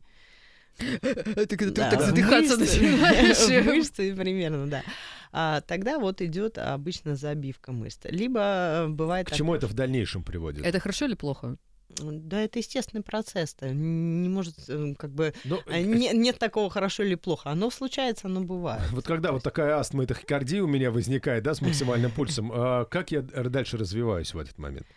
[0.79, 2.81] Это когда Да, ты так задыхаться мышцы.
[2.81, 3.65] начинаешь.
[3.65, 4.83] Мышцы примерно, да.
[5.31, 7.99] А тогда вот идет обычно забивка мышц.
[8.05, 9.29] Либо э, бывает...
[9.29, 10.65] К чему это в дальнейшем приводит?
[10.65, 11.57] Это хорошо или плохо?
[11.89, 13.69] Да, это естественный процесс-то.
[13.69, 15.33] Не может, э, как бы...
[15.45, 17.49] Ну, а, не- нет такого хорошо или плохо.
[17.49, 18.89] Оно случается, оно бывает.
[18.91, 22.85] Вот когда вот такая астма и тахикардия у меня возникает, да, с максимальным пульсом, а
[22.85, 24.87] как я дальше развиваюсь в этот момент?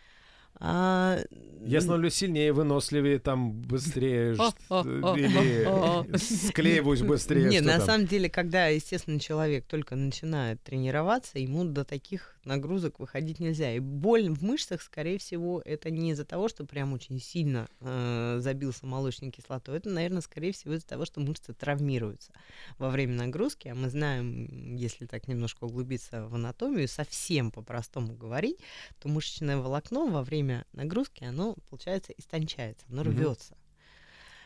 [0.61, 1.19] А,
[1.65, 4.35] Я становлюсь сильнее, выносливее, там быстрее,
[4.71, 7.49] или склеиваюсь быстрее.
[7.49, 13.39] Не, на самом деле, когда, естественно, человек только начинает тренироваться, ему до таких нагрузок выходить
[13.39, 13.75] нельзя.
[13.75, 18.39] И боль в мышцах, скорее всего, это не из-за того, что прям очень сильно э,
[18.41, 19.77] забился молочной кислотой.
[19.77, 22.33] Это, наверное, скорее всего из-за того, что мышцы травмируются
[22.79, 23.69] во время нагрузки.
[23.69, 28.59] А мы знаем, если так немножко углубиться в анатомию, совсем по-простому говорить,
[28.99, 33.58] то мышечное волокно во время нагрузки, оно, получается, истончается, оно рвется.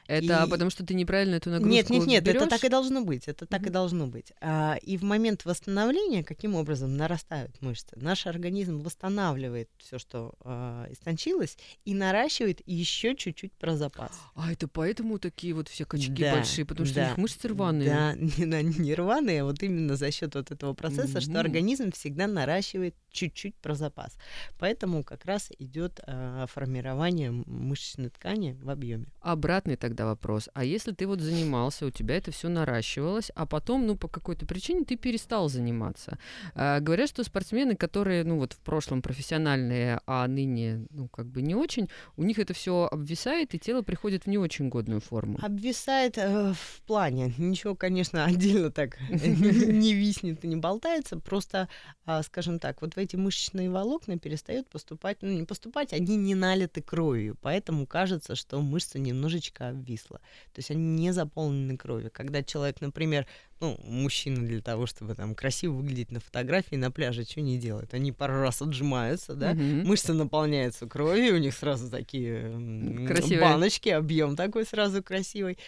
[0.08, 2.50] Это И- потому, что ты неправильно эту нагрузку Нет, нет, нет, это берёшь?
[2.50, 3.28] так и должно быть.
[3.28, 3.72] Это так и Мгм.
[3.72, 4.32] должно быть.
[4.40, 10.86] А, и в момент восстановления, каким образом нарастают мышцы, наш организм восстанавливает все, что а,
[10.90, 14.10] истончилось, и наращивает еще чуть-чуть про запас.
[14.34, 17.48] А это поэтому такие вот все качки Да, большие, потому что у да, них мышцы
[17.48, 17.88] рваные.
[17.88, 21.30] Да, не, не рваные, а вот именно за счет вот этого процесса, Мгм.
[21.30, 24.16] что организм всегда наращивает чуть-чуть про запас.
[24.58, 29.06] Поэтому как раз идет а, формирование мышечной ткани в объеме.
[29.20, 30.48] Обратный тогда вопрос.
[30.54, 34.46] А если ты вот занимался, у тебя это все наращивалось, а потом, ну, по какой-то
[34.46, 36.18] причине ты перестал заниматься?
[36.54, 41.42] А, говорят, что спортсмены, которые, ну, вот в прошлом профессиональные, а ныне, ну, как бы
[41.42, 45.38] не очень, у них это все обвисает, и тело приходит в не очень годную форму.
[45.42, 47.34] Обвисает э, в плане.
[47.38, 51.18] Ничего, конечно, отдельно так не виснет и не болтается.
[51.18, 51.68] Просто,
[52.06, 56.34] а, скажем так, вот в эти мышечные волокна перестают поступать, ну не поступать, они не
[56.34, 57.36] налиты кровью.
[57.40, 60.18] Поэтому кажется, что мышца немножечко обвисла.
[60.52, 62.10] То есть они не заполнены кровью.
[62.12, 63.26] Когда человек, например,
[63.60, 67.94] ну, мужчина для того, чтобы там красиво выглядеть на фотографии на пляже, что не делают?
[67.94, 69.86] Они пару раз отжимаются, да, Мгм.
[69.86, 73.40] мышцы наполняются кровью, у них сразу такие Красивые.
[73.40, 75.58] баночки, объем такой сразу красивый,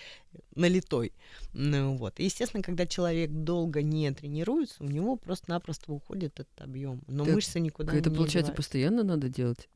[0.55, 1.13] налитой.
[1.53, 2.19] Ну вот.
[2.21, 7.03] И, естественно, когда человек долго не тренируется, у него просто-напросто уходит этот объем.
[7.07, 8.57] Но Так мышцы никуда Это, не получается, деваются.
[8.57, 9.69] постоянно надо делать?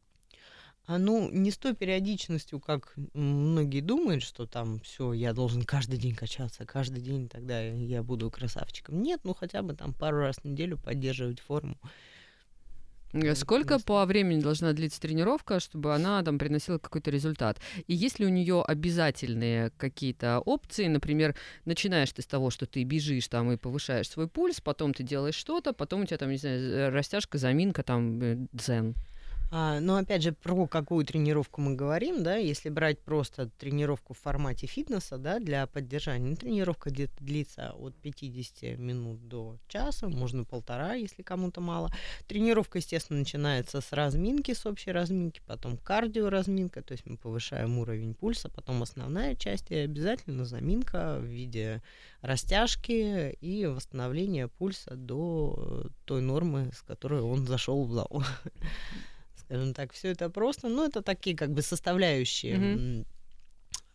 [0.87, 5.99] А ну, не с той периодичностью, как многие думают, что там все, я должен каждый
[5.99, 9.03] день качаться, каждый день тогда я буду красавчиком.
[9.03, 11.77] Нет, ну хотя бы там пару раз в неделю поддерживать форму.
[13.13, 17.59] Э, Сколько по времени должна длиться тренировка, чтобы она там приносила какой-то результат?
[17.87, 20.87] И есть ли у нее обязательные какие-то опции?
[20.87, 25.03] Например, начинаешь ты с того, что ты бежишь там и повышаешь свой пульс, потом ты
[25.03, 28.95] делаешь что-то, потом у тебя там, не знаю, э, растяжка, заминка, там, э, дзен.
[29.51, 34.19] А, но опять же, про какую тренировку мы говорим, да, если брать просто тренировку в
[34.19, 40.45] формате фитнеса, да, для поддержания, ну, тренировка где-то длится от 50 минут до часа, можно
[40.45, 41.91] полтора, если кому-то мало.
[42.27, 48.15] Тренировка, естественно, начинается с разминки, с общей разминки, потом кардиоразминка, то есть мы повышаем уровень
[48.15, 51.83] пульса, потом основная часть и обязательно заминка в виде
[52.21, 58.23] растяжки и восстановления пульса до той нормы, с которой он зашел в зал.
[59.49, 63.07] Скажем так, все это просто, ну, это такие как бы составляющие, Мгм.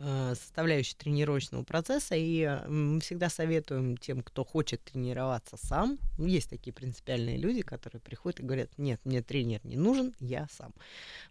[0.03, 6.25] Э, составляющие тренировочного процесса, и э, мы всегда советуем тем, кто хочет тренироваться сам, ну,
[6.25, 10.73] есть такие принципиальные люди, которые приходят и говорят, нет, мне тренер не нужен, я сам.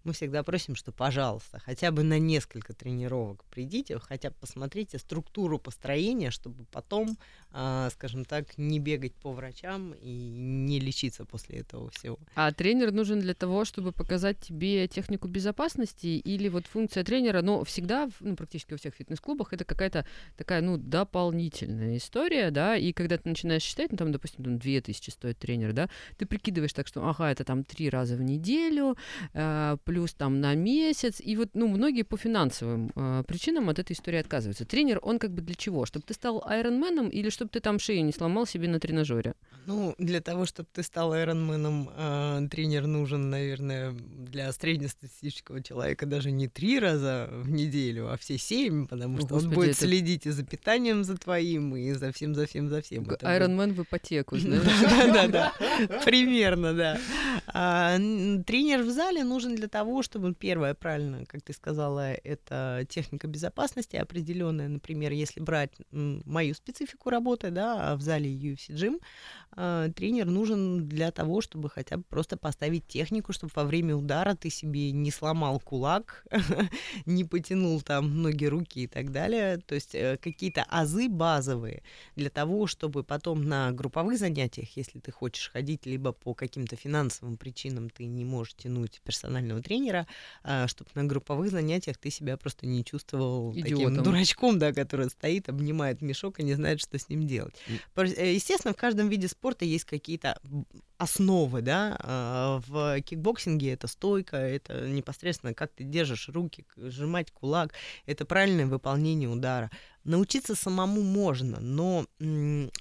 [0.04, 5.58] Мы всегда просим, что, пожалуйста, хотя бы на несколько тренировок придите, хотя бы посмотрите структуру
[5.58, 7.16] построения, чтобы потом,
[7.50, 12.18] а, скажем так, не бегать по врачам и не лечиться после этого всего.
[12.34, 17.64] А тренер нужен для того, чтобы показать тебе технику безопасности, или вот функция тренера, ну,
[17.64, 23.18] всегда, ну, практически во всех фитнес-клубах, это какая-то такая, ну, дополнительная история, да, и когда
[23.18, 27.06] ты начинаешь считать, ну, там, допустим, там 2000 стоит тренер, да, ты прикидываешь так, что,
[27.06, 28.96] ага, это там три раза в неделю,
[29.34, 33.92] э, плюс там на месяц, и вот, ну, многие по финансовым э, причинам от этой
[33.92, 34.64] истории отказываются.
[34.64, 35.86] Тренер, он как бы для чего?
[35.86, 39.34] Чтобы ты стал айронменом или чтобы ты там шею не сломал себе на тренажере?
[39.66, 46.30] Ну, для того, чтобы ты стал айронменом, а, тренер нужен, наверное, для среднестатистического человека даже
[46.30, 50.26] не три раза в неделю, а все семь, потому что Господи, он будет это- следить
[50.26, 53.06] и за питанием за твоим, и за всем, за всем, за всем.
[53.22, 54.62] Айронмен в ипотеку, знаешь?
[54.82, 56.00] Да, да, да.
[56.04, 56.98] Примерно, да.
[57.46, 57.96] А,
[58.46, 63.96] Тренер в зале нужен для того, чтобы, первое, правильно, как ты сказала, это техника безопасности
[63.96, 64.68] определенная.
[64.68, 69.00] Например, если брать мою специфику работы, да, а в зале UFC Gym,
[69.54, 74.34] а, тренер нужен для того, чтобы хотя бы просто поставить технику, чтобы во время удара
[74.34, 76.24] ты себе не сломал кулак,
[77.06, 79.58] не потянул там ноги, руки и так далее.
[79.58, 81.82] То есть э, какие-то азы базовые
[82.16, 87.36] для того, чтобы потом на групповых занятиях, если ты хочешь ходить, либо по каким-то финансовым
[87.36, 90.06] причинам ты не можешь тянуть персонального тренера,
[90.66, 94.02] чтобы на групповых занятиях ты себя просто не чувствовал таким Идиотом.
[94.04, 97.54] дурачком, да, который стоит, обнимает мешок и не знает, что с ним делать.
[97.96, 100.40] Э, Естественно, в каждом виде спорта есть какие-то
[101.02, 107.74] основы, да, а, в кикбоксинге это стойка, это непосредственно как ты держишь руки, сжимать кулак,
[108.06, 109.70] это правильное выполнение удара.
[110.04, 112.06] Научиться самому можно, но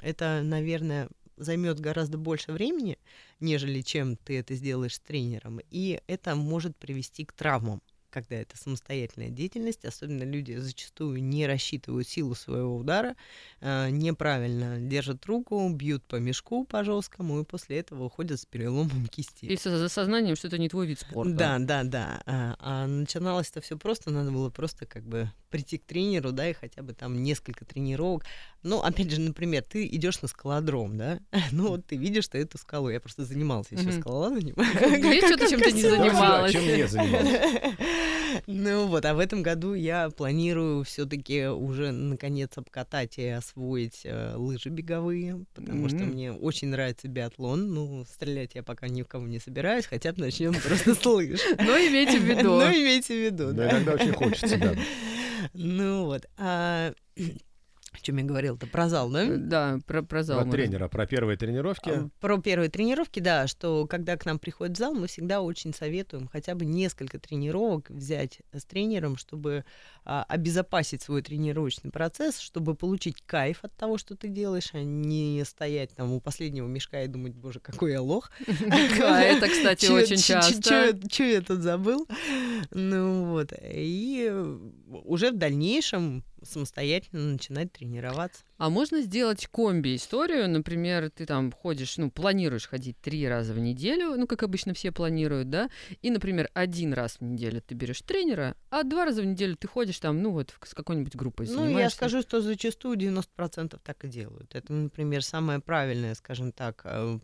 [0.02, 3.00] это, наверное, займет гораздо больше времени,
[3.40, 7.82] нежели чем ты это сделаешь с тренером, и это может привести к травмам
[8.12, 13.16] когда это самостоятельная деятельность, особенно люди зачастую не рассчитывают силу своего удара,
[13.62, 19.08] э, неправильно держат руку, бьют по мешку по жесткому, и после этого уходят с переломом
[19.12, 19.46] кисти.
[19.46, 21.34] И за сознанием, что это не твой вид спорта.
[21.34, 22.22] Да, да, да.
[22.26, 26.50] А, а начиналось это все просто, надо было просто как бы прийти к тренеру, да,
[26.50, 28.24] и хотя бы там несколько тренировок.
[28.64, 31.20] Ну, опять же, например, ты идешь на скалодром, да,
[31.52, 34.56] ну вот ты видишь, что эту скалу, я просто занимался еще скалолазанием.
[34.56, 36.52] Видишь, что ты чем-то не занималась.
[36.52, 37.78] Чем не занималась?
[38.48, 44.36] Ну вот, а в этом году я планирую все-таки уже наконец обкатать и освоить э,
[44.36, 47.74] лыжи беговые, потому что мне очень нравится биатлон.
[47.74, 51.42] Ну, стрелять я пока ни в кого не собираюсь, хотя бы начнем просто с лыж.
[51.58, 52.56] Но имейте в виду.
[52.56, 53.70] Но имейте в виду, да.
[53.72, 54.76] Иногда очень хочется, да.
[55.54, 56.28] Ну вот.
[57.94, 58.68] А о чем я говорил-то?
[58.68, 59.26] Про зал, да?
[59.26, 60.38] Э, да, про, про зал.
[60.40, 60.64] Про можно.
[60.64, 61.90] тренера, про первые тренировки.
[61.90, 66.30] А, про первые тренировки, да, что когда к нам приходит зал, мы всегда очень советуем
[66.32, 69.66] хотя бы несколько тренировок взять с тренером, чтобы
[70.06, 75.44] а, обезопасить свой тренировочный процесс, чтобы получить кайф от того, что ты делаешь, а не
[75.46, 78.32] стоять там у последнего мешка и думать, боже, какой я лох.
[79.02, 80.98] Да, это, кстати, очень часто.
[81.10, 82.08] Что я тут забыл?
[82.72, 83.52] Ну вот.
[83.62, 84.32] И
[85.04, 88.44] уже в дальнейшем самостоятельно начинать тренироваться.
[88.58, 90.50] А можно сделать комби-историю?
[90.50, 94.92] Например, ты там ходишь, ну, планируешь ходить три раза в неделю, ну, как обычно все
[94.92, 95.70] планируют, да?
[96.02, 99.68] И, например, один раз в неделю ты берешь тренера, а два раза в неделю ты
[99.68, 101.74] ходишь там, ну, вот с какой-нибудь группой занимаешься.
[101.74, 104.54] Ну, я скажу, что зачастую 90% так и делают.
[104.56, 107.20] Это, например, самое правильное, скажем так, э,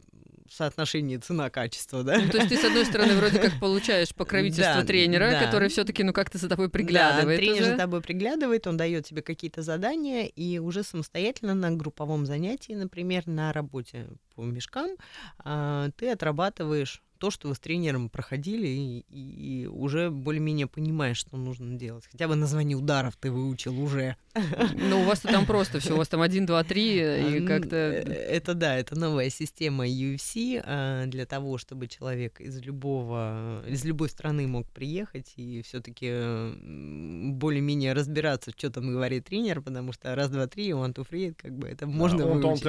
[0.53, 2.19] соотношении цена-качество, да?
[2.19, 5.45] Ну, то есть ты, с одной стороны, вроде как получаешь покровительство да, тренера, да.
[5.45, 7.39] который все таки ну, как-то за тобой приглядывает.
[7.39, 7.71] Да, тренер уже.
[7.71, 13.27] за тобой приглядывает, он дает тебе какие-то задания, и уже самостоятельно на групповом занятии, например,
[13.27, 14.91] на работе по мешкам,
[15.39, 21.37] а, ты отрабатываешь то, что вы с тренером проходили, и, и уже более-менее понимаешь, что
[21.37, 22.05] нужно делать.
[22.09, 24.15] Хотя бы название ударов ты выучил уже.
[24.75, 27.75] Ну, у вас-то там просто все, у вас там один, два, три, и как-то...
[27.75, 33.83] Э, это да, это новая система UFC а, для того, чтобы человек из любого, из
[33.85, 36.11] любой страны мог приехать и все таки
[37.33, 41.57] более-менее разбираться, что там говорит тренер, потому что раз, два, три, one, two, three, как
[41.57, 42.63] бы это можно выучить.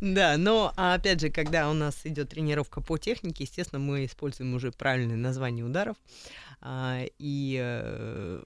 [0.00, 4.54] Да, но опять опять же, когда у нас идет тренировка по технике, естественно, мы используем
[4.54, 5.96] уже правильное название ударов.
[6.47, 8.42] А, и э,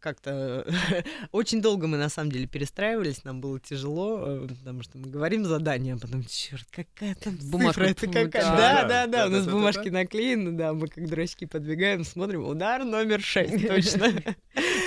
[0.00, 0.66] как-то
[1.32, 5.44] очень долго мы на самом деле перестраивались, нам было тяжело, э, потому что мы говорим
[5.44, 8.30] задание, а потом, черт, какая там бумажка, это какая?
[8.30, 13.20] Да, да, да, у нас бумажки наклеены, да, мы как дурачки подбегаем, смотрим, удар номер
[13.20, 14.12] шесть, точно.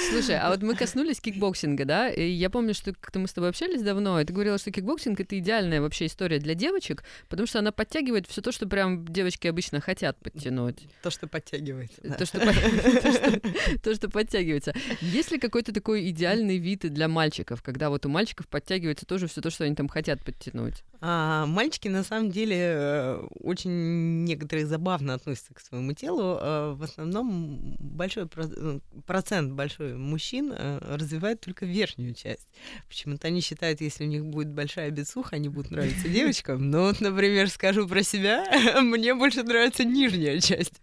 [0.10, 3.50] Слушай, а вот мы коснулись кикбоксинга, да, и я помню, что как-то мы с тобой
[3.50, 7.60] общались давно, и ты говорила, что кикбоксинг— это идеальная вообще история для девочек, потому что
[7.60, 10.88] она подтягивает все то, что прям девочки обычно хотят подтянуть.
[11.02, 11.92] То, что подтягивает.
[12.18, 12.40] То, что
[13.84, 14.74] то, что подтягивается.
[15.02, 19.42] Есть ли какой-то такой идеальный вид для мальчиков, когда вот у мальчиков подтягивается тоже все
[19.42, 20.84] то, что они там хотят подтянуть?
[21.00, 26.38] А, мальчики на самом деле э, очень некоторые забавно относятся к своему телу.
[26.40, 32.48] А, в основном большой э, процент большой мужчин э, развивает только верхнюю часть.
[32.88, 36.72] Почему-то они считают, если у них будет большая бицуха, они будут нравиться девочкам.
[36.72, 38.46] Но вот, например, скажу про себя,
[38.82, 40.82] мне больше нравится нижняя часть.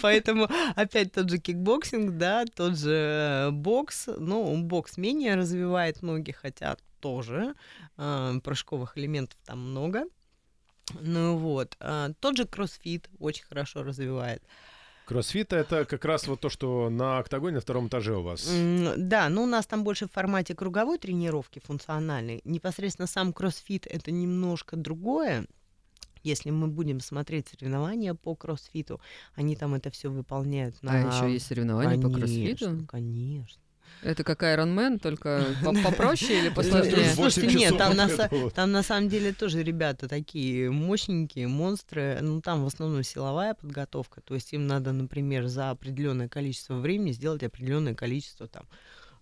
[0.00, 4.08] Поэтому опять тот же кикбоксинг, да, тот же бокс.
[4.18, 7.54] Ну, бокс менее развивает ноги, хотя тоже.
[7.96, 10.04] Э, прыжковых элементов там много.
[11.00, 11.76] Ну вот.
[11.80, 14.42] Э, тот же кроссфит очень хорошо развивает.
[15.10, 18.48] Кроссфит это как раз вот то, что на октагоне на втором этаже у вас.
[18.96, 22.40] Да, но у нас там больше в формате круговой тренировки функциональной.
[22.44, 25.46] Непосредственно сам кроссфит это немножко другое.
[26.22, 29.00] Если мы будем смотреть соревнования по кроссфиту,
[29.34, 30.76] они там это все выполняют.
[30.82, 30.92] А на...
[30.92, 32.86] А еще есть соревнования конечно, по кроссфиту?
[32.88, 33.60] Конечно.
[34.02, 35.44] Это как Iron Man, только
[35.84, 37.12] попроще или посложнее?
[37.14, 38.08] Слушайте, нет, там на,
[38.54, 42.18] там на самом деле тоже ребята такие мощненькие, монстры.
[42.22, 44.22] Ну, там в основном силовая подготовка.
[44.22, 48.64] То есть им надо, например, за определенное количество времени сделать определенное количество там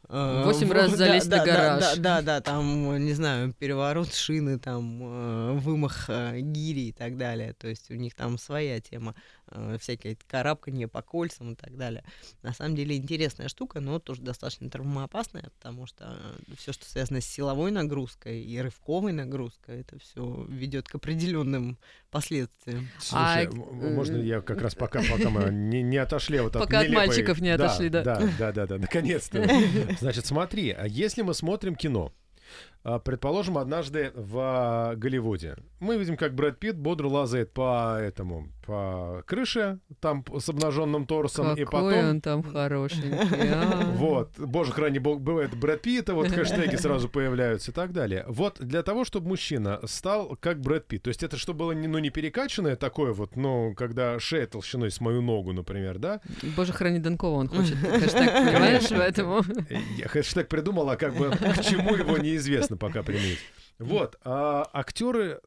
[0.08, 1.80] Восемь раз залезть да, на гараж.
[1.80, 6.92] Да, да, да, да, там, не знаю, переворот шины, там, э, вымах э, гири и
[6.92, 7.52] так далее.
[7.52, 9.14] То есть у них там своя тема.
[9.50, 12.04] Э, всякие карабканье по кольцам и так далее.
[12.42, 16.18] На самом деле интересная штука, но тоже достаточно травмоопасная, потому что
[16.56, 21.78] все, что связано с силовой нагрузкой и рывковой нагрузкой, это все ведет к определенным
[22.10, 22.88] последствиям.
[22.98, 26.52] Слушай, А, м- можно э, я как раз пока, пока мы не, не отошли вот
[26.54, 28.02] Пока от нелепой- мальчиков не отошли, да.
[28.02, 29.48] Да, да, да, да, наконец-то.
[29.98, 32.12] Значит, смотри, а если мы смотрим кино,
[33.04, 35.56] предположим, однажды в а, Голливуде.
[35.80, 41.48] Мы видим, как Брэд Питт бодро лазает по этому, по крыше, там с обнаженным торсом,
[41.48, 42.10] Какой и потом...
[42.10, 43.10] он там хорошенький.
[43.52, 43.92] а.
[43.94, 48.24] Вот, боже, храни бог, бывает Брэд Питта, вот хэштеги сразу появляются и так далее.
[48.28, 51.88] Вот для того, чтобы мужчина стал как Брэд Питт, то есть это что было, не-
[51.88, 56.20] ну, не перекачанное такое вот, ну, когда шея толщиной с мою ногу, например, да?
[56.56, 59.42] Боже, храни Донкова, он хочет хэштег, понимаешь, поэтому...
[59.96, 63.38] Я хэштег придумал, а как бы к чему его неизвестно пока применить.
[63.78, 65.40] Вот, а актеры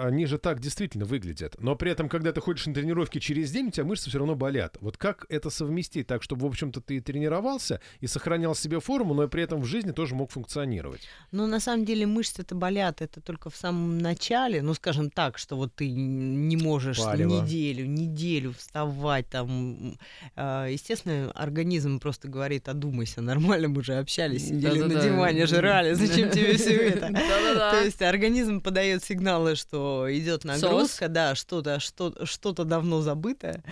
[0.00, 1.56] они же так действительно выглядят.
[1.60, 4.34] Но при этом, когда ты ходишь на тренировки через день, у тебя мышцы все равно
[4.34, 4.76] болят.
[4.80, 9.14] Вот как это совместить так, чтобы, в общем-то, ты и тренировался и сохранял себе форму,
[9.14, 11.02] но и при этом в жизни тоже мог функционировать?
[11.32, 15.56] Но на самом деле мышцы-то болят, это только в самом начале, ну, скажем так, что
[15.56, 17.42] вот ты не можешь Палево.
[17.42, 19.98] неделю, неделю вставать там.
[20.34, 25.08] А, Естественно, организм просто говорит, одумайся, нормально мы же общались, сидели на Да-да-да.
[25.08, 27.12] диване, жрали, зачем тебе все это?
[27.12, 29.75] То есть организм подает сигналы, что
[30.10, 33.62] идет нагрузка, да, что-то, что, что-то давно забытое.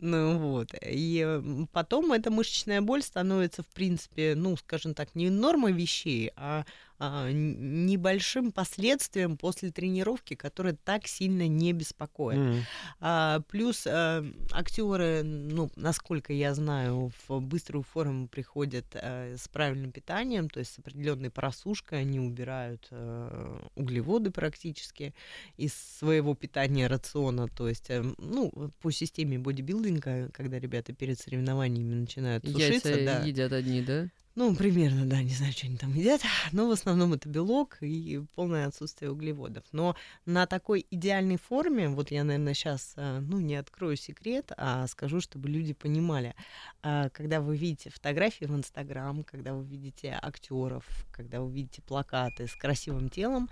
[0.00, 0.68] Ну вот.
[0.82, 6.64] И потом эта мышечная боль становится, в принципе, ну, скажем так, не нормой вещей, а,
[6.98, 12.38] небольшим последствием после тренировки, которые так сильно не беспокоят.
[12.38, 12.60] Мгм.
[13.00, 20.48] А, плюс актеры, ну, насколько я знаю, в быструю форму приходят э, с правильным питанием,
[20.48, 25.14] то есть с определенной просушкой, они убирают э, углеводы практически
[25.56, 31.94] из своего питания рациона, то есть, э, ну, по системе бодибилдинга, когда ребята перед соревнованиями
[31.94, 34.08] начинают сушиться, Яйца да, едят одни, да?
[34.36, 36.20] Ну, примерно, да, не знаю, что они там едят,
[36.52, 39.64] но в основном это белок и полное отсутствие углеводов.
[39.70, 45.20] Но на такой идеальной форме, вот я, наверное, сейчас, ну, не открою секрет, а скажу,
[45.20, 46.34] чтобы люди понимали,
[46.82, 52.48] а, когда вы видите фотографии в Инстаграм, когда вы видите актеров, когда вы видите плакаты
[52.48, 53.48] с красивым телом,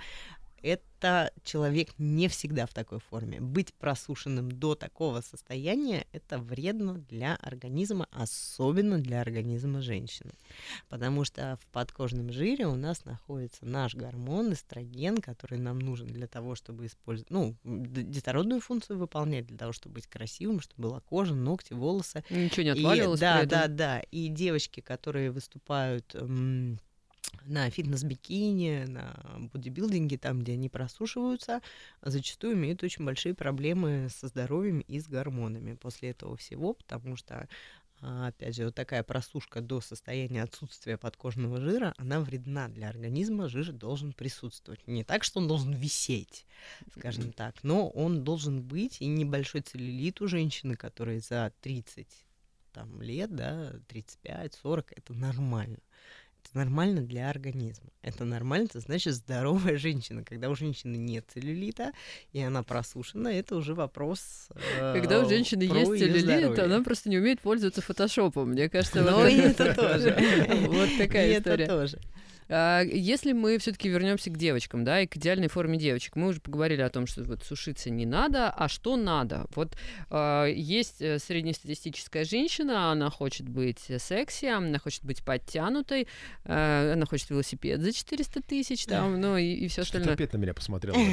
[0.62, 3.40] это человек не всегда в такой форме.
[3.40, 10.32] Быть просушенным до такого состояния– это вредно для организма, особенно для организма женщины.
[10.88, 16.26] Потому что в подкожном жире у нас находится наш гормон эстроген, который нам нужен для
[16.26, 21.34] того, чтобы использовать, ну, детородную функцию выполнять, для того, чтобы быть красивым, чтобы была кожа,
[21.34, 22.24] ногти, волосы.
[22.30, 24.00] Ничего не И- отваливалось да, да, да.
[24.10, 26.14] И девочки, которые выступают
[27.44, 29.14] на фитнес-бикини, на
[29.52, 31.60] бодибилдинге, там, где они просушиваются,
[32.02, 37.48] зачастую имеют очень большие проблемы со здоровьем и с гормонами после этого всего, потому что
[38.04, 43.48] а, Опять же, вот такая просушка до состояния отсутствия подкожного жира, она вредна для организма,
[43.48, 44.86] жир должен присутствовать.
[44.88, 46.44] Не так, что он должен висеть,
[46.98, 52.08] скажем так, но он должен быть, и небольшой целлюлит у женщины, которой за 30
[52.72, 55.78] там, лет, да, 35-40, это нормально.
[56.54, 57.88] Нормально для организма.
[58.02, 60.22] Это нормально, это значит здоровая женщина.
[60.24, 61.92] Когда у женщины нет целлюлита,
[62.32, 66.64] и она просушена, это уже вопрос э, Когда у женщины есть целлюлит, здоровье.
[66.64, 68.50] она просто не умеет пользоваться фотошопом.
[68.50, 70.18] Мне кажется, вот это тоже.
[70.72, 71.64] Вот такая история.
[71.64, 71.98] это тоже.
[72.54, 76.40] А, Если мы все-таки вернемся к девочкам, да, и к идеальной форме девочек, мы уже
[76.40, 79.46] поговорили о том, что вот сушиться не надо, а что надо.
[79.54, 79.74] Вот
[80.10, 86.06] а, есть э, среднестатистическая женщина, она хочет быть секси, она хочет быть подтянутой,
[86.44, 90.14] э, она хочет велосипед за 400 тысяч, там, ну и, все Что ты остальное.
[90.14, 90.94] опять на меня посмотрел?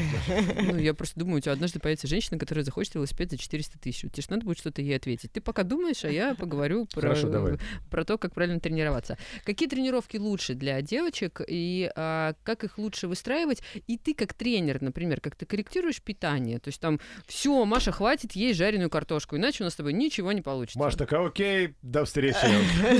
[0.59, 4.01] Ну, я просто думаю, у тебя однажды появится женщина, которая захочет велосипед за 400 тысяч.
[4.01, 5.31] Тебе же надо будет что-то ей ответить.
[5.31, 7.57] Ты пока думаешь, а я поговорю про, Хорошо,
[7.89, 9.17] про то, как правильно тренироваться.
[9.45, 13.61] Какие тренировки лучше для девочек и а, как их лучше выстраивать?
[13.87, 16.59] И ты как тренер, например, как ты корректируешь питание?
[16.59, 20.31] То есть там, все, Маша, хватит есть жареную картошку, иначе у нас с тобой ничего
[20.31, 20.79] не получится.
[20.79, 22.37] Маш такая, окей, до встречи.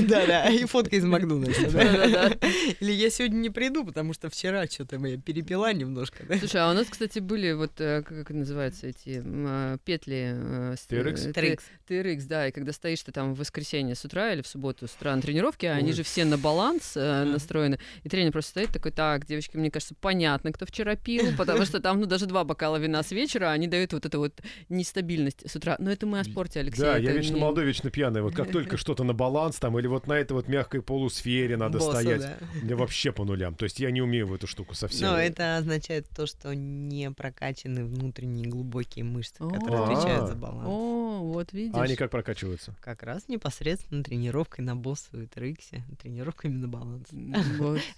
[0.02, 2.38] Да-да, и фотка из Макдональдса.
[2.80, 6.24] Или я сегодня не приду, потому что вчера что-то я перепила немножко.
[6.38, 10.34] Слушай, а у нас, кстати, были вот, э, как называются эти а, петли?
[10.34, 11.28] э, TRX?
[11.28, 11.60] э, TRX.
[11.88, 14.94] TRX, да, и когда стоишь ты там в воскресенье с утра или в субботу с
[14.94, 18.72] утра на тренировке, а они же все на баланс э, настроены, и тренер просто стоит
[18.72, 22.44] такой, так, девочки, мне кажется, понятно, кто вчера пил, потому что там, ну, даже два
[22.44, 25.76] бокала вина с вечера, они дают вот эту вот нестабильность с утра.
[25.78, 26.80] Но это мы о спорте, Алексей.
[26.82, 28.22] Да, я вечно не- молодой, вечно пьяный.
[28.22, 31.78] Вот как только что-то на баланс там, или вот на этой вот мягкой полусфере надо
[31.78, 32.20] Босса, стоять.
[32.20, 32.36] да.
[32.62, 33.54] Мне вообще по нулям.
[33.54, 35.08] То есть я не умею в эту штуку совсем.
[35.08, 40.26] Но это означает то, что не прокачаны внутренние глубокие мышцы, которые отвечают А.
[40.26, 40.68] за баланс.
[40.68, 41.74] О, вот видишь.
[41.74, 42.74] А они как прокачиваются?
[42.80, 47.06] Как раз непосредственно тренировкой на боссу и трексе, тренировками на баланс.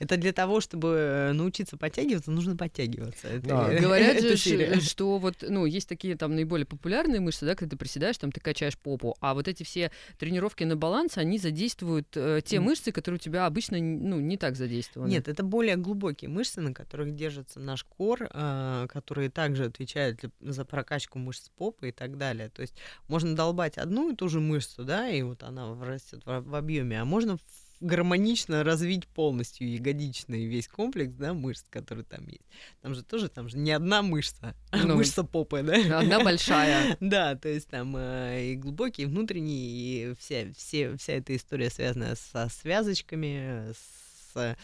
[0.03, 3.29] Это для того, чтобы э, научиться подтягиваться, нужно подтягиваться.
[3.29, 3.69] Это- Да.
[3.81, 4.81] Говорят же, серия.
[4.81, 8.41] что вот, ну, есть такие там наиболее популярные мышцы, да, когда ты приседаешь, там ты
[8.41, 12.65] качаешь попу, а вот эти все тренировки на баланс, они задействуют э, те М.
[12.65, 15.09] мышцы, которые у тебя обычно, ну, не так задействованы.
[15.09, 20.65] Нет, это более глубокие мышцы, на которых держится наш кор, а, которые также отвечают за
[20.65, 22.49] прокачку мышц попы и так далее.
[22.49, 22.75] То есть
[23.07, 27.01] можно долбать одну и ту же мышцу, да, и вот она растет в, в объеме,
[27.01, 27.41] а можно в-
[27.83, 32.47] гармонично развить полностью ягодичный весь комплекс, да, мышц, которые там есть.
[32.81, 34.97] Там же тоже, там же не одна мышца, а Ну.
[34.97, 35.99] мышца попы, да?
[35.99, 36.97] Одна большая.
[37.01, 41.69] Да, то есть там э, и глубокие, и внутренние, и вся, все, вся эта история
[41.71, 44.57] связана со связочками, с,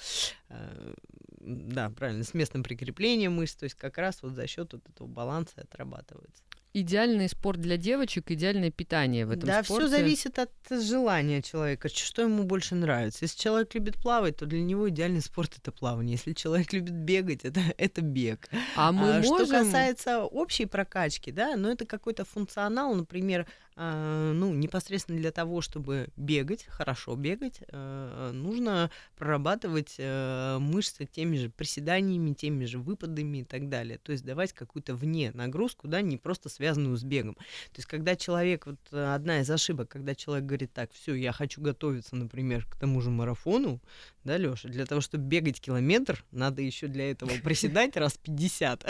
[0.48, 0.94] э,
[1.40, 5.06] да, правильно, с местным прикреплением мышц, то есть как раз вот за счет вот этого
[5.08, 6.42] баланса отрабатывается.
[6.74, 9.86] Идеальный спорт для девочек, идеальное питание в этом да, спорте.
[9.86, 13.20] все зависит от желания человека, что ему больше нравится.
[13.22, 16.12] Если человек любит плавать, то для него идеальный спорт это плавание.
[16.12, 18.48] Если человек любит бегать, это, это бег.
[18.76, 19.46] А мы А можем...
[19.46, 23.46] Что касается общей прокачки, да, ну это какой-то функционал, например,
[23.78, 31.48] ну непосредственно для того, чтобы бегать, хорошо бегать, э, нужно прорабатывать э, мышцы теми же
[31.48, 33.98] приседаниями, теми же выпадами и так далее.
[33.98, 37.34] То есть давать какую-то вне нагрузку, да, не просто связанную с бегом.
[37.34, 41.32] То есть когда человек, вот э, одна из ошибок, когда человек говорит, так, все, я
[41.32, 43.80] хочу готовиться, например, к тому же марафону,
[44.28, 48.84] да, Лёша, для того, чтобы бегать километр, надо еще для этого приседать раз 50.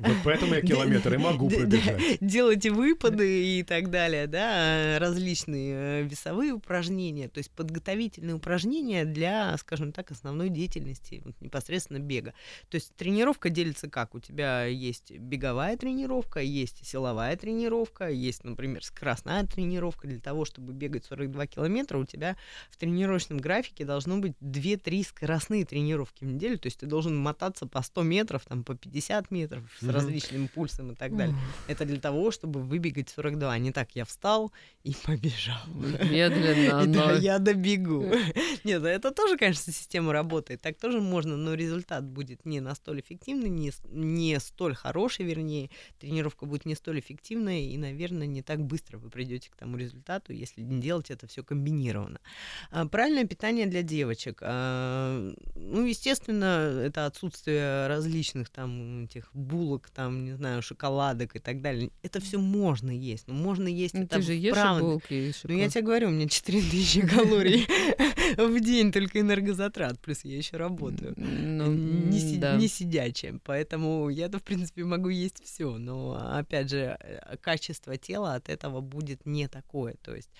[0.00, 2.18] Вот поэтому я километр и могу пробежать.
[2.20, 9.56] Делать выпады и так далее, да, различные э, весовые упражнения, то есть подготовительные упражнения для,
[9.58, 12.34] скажем так, основной деятельности, вот непосредственно бега.
[12.68, 14.16] То есть тренировка делится как?
[14.16, 20.08] У тебя есть беговая тренировка, есть силовая тренировка, есть, например, скоростная тренировка.
[20.08, 22.36] Для того, чтобы бегать 42 километра, у тебя
[22.70, 27.66] в тренировочном графике должно быть 2-3 скоростные тренировки в неделю, то есть ты должен мотаться
[27.66, 29.90] по 100 метров, там, по 50 метров с Мгм.
[29.92, 31.36] различным пульсом и так далее.
[31.68, 33.52] Это для того, чтобы выбегать 42.
[33.52, 34.52] А не так, я встал
[34.84, 35.58] и побежал.
[36.10, 37.12] Медленно, И да, но...
[37.14, 38.02] я добегу.
[38.64, 40.60] Нет, ну это тоже, конечно, система работает.
[40.60, 45.70] Так тоже можно, но результат будет не настолько эффективный, не, не столь хороший, вернее.
[45.98, 50.32] Тренировка будет не столь эффективная, и, наверное, не так быстро вы придете к тому результату,
[50.32, 52.20] если не делать это все комбинированно.
[52.70, 54.38] А, Правильное питание для девочек.
[54.42, 61.60] А, Ну, естественно, это отсутствие различных там этих булок, там, не знаю, шоколадок и так
[61.62, 61.90] далее.
[62.02, 63.28] Это все можно есть.
[63.28, 64.84] Но можно есть Ну, это ты же ешь вправду.
[64.84, 67.66] булки и Ну, я тебе говорю, у меня 4000 калорий
[68.36, 71.14] в день только энергозатрат, плюс я еще работаю.
[71.16, 77.96] Ну, не, сидячая, поэтому я-то, в принципе, могу есть все, но, опять же, э, качество
[77.96, 80.30] тела от этого будет не такое, то есть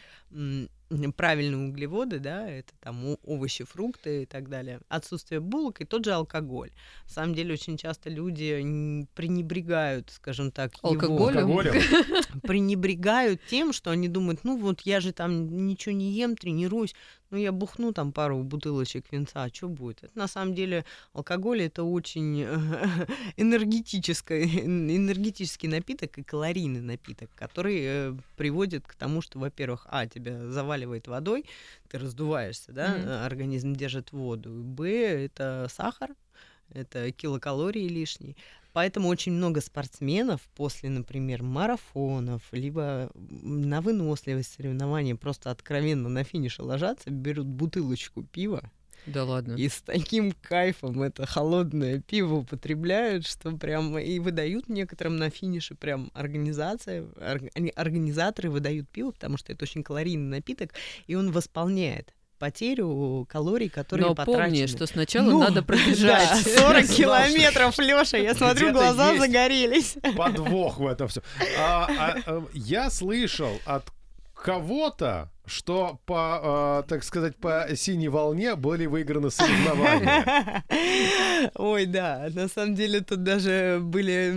[1.17, 6.13] правильные углеводы, да, это там овощи, фрукты и так далее, отсутствие булок и тот же
[6.13, 6.71] алкоголь.
[7.05, 10.73] На самом деле, очень часто люди пренебрегают, скажем так?
[10.83, 11.49] Алкоголем?
[12.43, 16.95] пренебрегают тем, что они думают, ну вот я же там ничего не ем, тренируюсь,
[17.31, 20.05] ну я бухну там пару бутылочек винца, а что будет?
[20.05, 22.43] Это на самом деле алкоголь это очень
[23.37, 30.51] энергетический, энергетический напиток и калорийный напиток, который э, приводит к тому, что, во-первых, а, тебя
[30.51, 31.45] заваливает водой,
[31.89, 36.11] ты раздуваешься, да, э, организм держит воду, б, это сахар,
[36.71, 38.37] это килокалории лишние.
[38.77, 46.61] Поэтому очень много спортсменов после, например, марафонов, либо на выносливость соревнований просто откровенно на финише
[46.61, 48.71] ложатся, берут бутылочку пива
[49.07, 49.55] Да ладно.
[49.55, 55.75] и с таким кайфом это холодное пиво употребляют, что прям и выдают некоторым на финише
[55.75, 60.75] прям организация, орг- они- организаторы выдают пиво, потому что это очень калорийный напиток,
[61.07, 64.45] и он восполняет потерю калорий, которые Но потрачены.
[64.45, 66.29] помни, что сначала Ну, надо Да, пробежать.
[66.45, 69.97] 40 Я знал, километров, Лёша, я смотрю, глаза загорелись.
[70.17, 71.23] Подвох в этом все.
[72.55, 73.85] я слышал от
[74.47, 80.63] кого-то, что по, э, так сказать, по синей волне были выиграны соревнования.
[81.57, 84.33] Ой, да, на самом деле тут даже были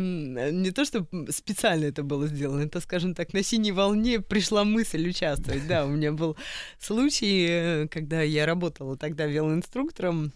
[0.51, 5.07] не то, что специально это было сделано, это, скажем так, на синей волне пришла мысль
[5.07, 5.67] участвовать.
[5.67, 6.35] Да, у меня был
[6.79, 10.33] случай, э, когда я работала тогда велоинструктором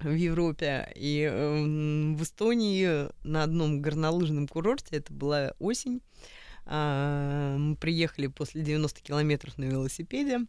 [0.00, 6.02] в Европе, и эм, в Эстонии на одном горнолыжном курорте, это была осень,
[6.64, 10.46] мы приехали после 90 километров на велосипеде,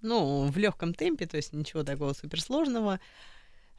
[0.00, 3.00] ну, в легком темпе, то есть ничего такого суперсложного.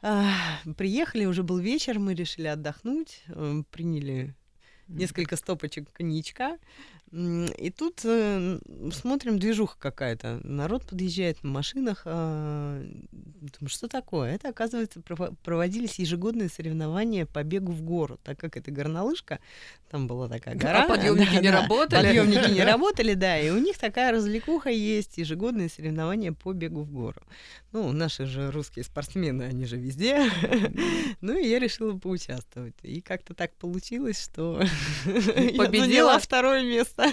[0.00, 0.32] А,
[0.76, 4.34] Приехали, уже был вечер, мы решили отдохнуть, э, приняли
[4.88, 6.58] несколько стопочек коньячка.
[7.10, 8.58] И тут э,
[8.92, 10.40] смотрим, движуха какая-то.
[10.44, 12.02] Народ подъезжает на машинах.
[12.04, 12.84] а,
[13.40, 14.34] Думаю, что такое?
[14.34, 18.18] Это, оказывается, прово- проводились ежегодные соревнования по бегу в гору.
[18.24, 19.38] Так как это горнолыжка,
[19.90, 20.84] там была такая гора.
[20.84, 22.06] А подъемники да, не да, работали?
[22.08, 23.38] Подъемники не работали, да.
[23.40, 27.22] И у них такая развлекуха есть, ежегодные соревнования по бегу в гору.
[27.72, 30.30] Ну, наши же русские спортсмены, они же везде.
[31.20, 32.74] Ну, и я решила поучаствовать.
[32.82, 34.62] И как-то так получилось, что
[35.04, 35.12] я
[35.56, 35.86] Победила?
[35.86, 37.04] заняла второе место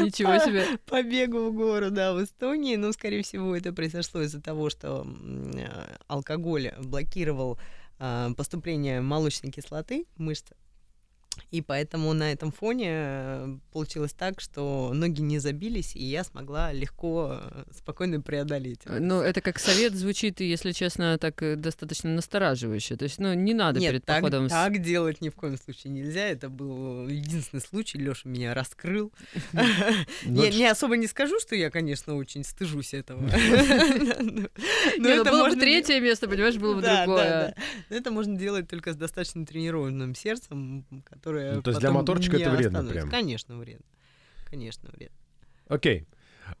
[0.00, 0.78] Ничего себе.
[0.86, 2.76] по бегу в гору, да, в Эстонии.
[2.76, 7.58] Но, скорее всего, это произошло из-за того, что э, алкоголь блокировал
[7.98, 10.54] а, поступление молочной кислоты в мышцы.
[11.50, 16.72] И поэтому на этом фоне э, получилось так, что ноги не забились, и я смогла
[16.72, 18.80] легко, э, спокойно преодолеть.
[18.84, 22.96] это Ну, это как совет звучит, если честно, так э, достаточно настораживающе.
[22.96, 24.48] То есть, ну, не надо Нет, перед так, походом...
[24.48, 26.26] так делать ни в коем случае нельзя.
[26.26, 27.98] Это был единственный случай.
[27.98, 29.12] Леша меня раскрыл.
[30.22, 33.20] Я не особо не скажу, что я, конечно, очень стыжусь этого.
[33.20, 34.48] Но
[34.98, 37.54] ну, это было бы третье место, понимаешь, было бы другое.
[37.88, 40.84] это можно делать только с достаточно тренированным сердцем,
[41.24, 42.92] которое Ну, то есть для моторчика это вредно остановится.
[43.08, 43.10] прям?
[43.10, 43.86] Конечно, вредно.
[44.50, 45.16] Конечно, вредно.
[45.68, 46.06] Окей.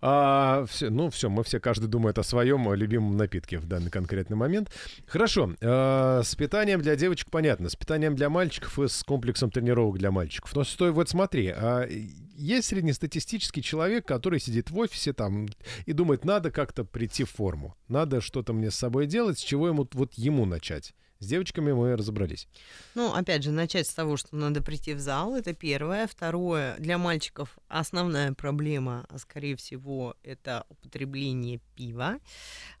[0.00, 4.34] А, всё- ну, все, мы все, каждый думает о своем любимом напитке в данный конкретный
[4.36, 4.70] момент.
[5.06, 5.54] Хорошо.
[5.60, 7.68] а, с питанием для девочек понятно.
[7.68, 10.56] С питанием для мальчиков и с комплексом тренировок для мальчиков.
[10.56, 11.86] Но стой, вот смотри, а
[12.34, 15.48] есть среднестатистический человек, который сидит в офисе там
[15.84, 17.76] и думает, надо как-то прийти в форму.
[17.88, 20.94] Надо что-то мне с собой делать, с чего ему вот ему начать.
[21.20, 22.48] С девочками мы разобрались.
[22.94, 26.06] Ну, опять же, начать с того, что надо прийти в зал, это первое.
[26.06, 32.18] Второе, для мальчиков основная проблема, а, скорее всего, это употребление пива.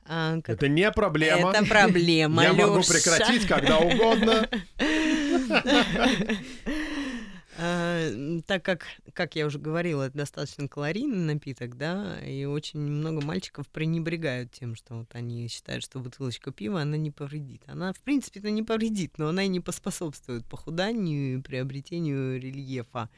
[0.04, 1.50] А, как- Это не проблема.
[1.52, 4.46] Это проблема, Я могу прекратить когда угодно.
[7.58, 12.80] А, м, Так как, как я уже говорила, это достаточно калорийный напиток, да, и очень
[12.80, 17.62] много мальчиков пренебрегают тем, что вот они считают, что бутылочка пива, она не повредит.
[17.66, 23.08] Она, в принципе, это не повредит, но она и не поспособствует похуданию и приобретению рельефа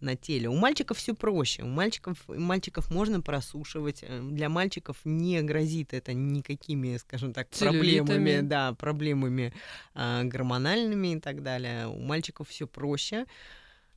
[0.00, 0.48] на теле.
[0.48, 1.62] У мальчиков все проще.
[1.62, 4.02] У мальчиков, мальчиков можно просушивать.
[4.02, 9.52] э, Для мальчиков не грозит это никакими, скажем так, проблемами, да, проблемами
[9.94, 11.86] а, гормональными и так далее.
[11.86, 13.26] У мальчиков все проще.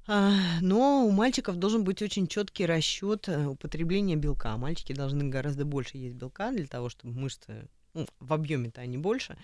[0.07, 4.55] Но у мальчиков должен быть очень четкий расчет э, употребления белка.
[4.57, 9.35] Мальчики должны гораздо больше есть белка для того, чтобы мышцы ну, в объеме-то они больше.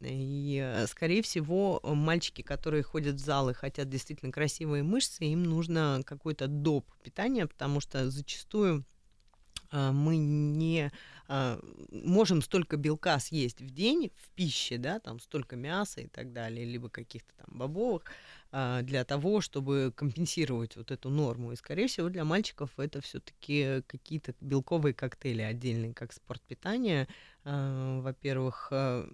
[0.00, 5.42] И, э, скорее всего, мальчики, которые ходят в зал и хотят действительно красивые мышцы, им
[5.42, 8.84] нужно какой-то доп питания, потому что зачастую
[9.70, 10.90] а, мы не
[11.28, 11.58] а,
[11.90, 16.64] можем столько белка съесть в день в пище, да, там столько мяса и так далее,
[16.64, 18.04] либо каких-то там бобовых,
[18.52, 21.52] а, для того, чтобы компенсировать вот эту норму.
[21.52, 27.08] И, скорее всего, для мальчиков это все-таки какие-то белковые коктейли отдельные, как спортпитание.
[27.44, 29.08] А, Во-первых, а,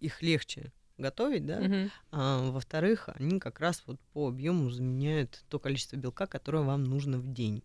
[0.00, 1.90] их легче готовить, да, Мгм.
[2.10, 7.18] а, во-вторых, они как раз вот по объему заменяют то количество белка, которое вам нужно
[7.18, 7.62] в день.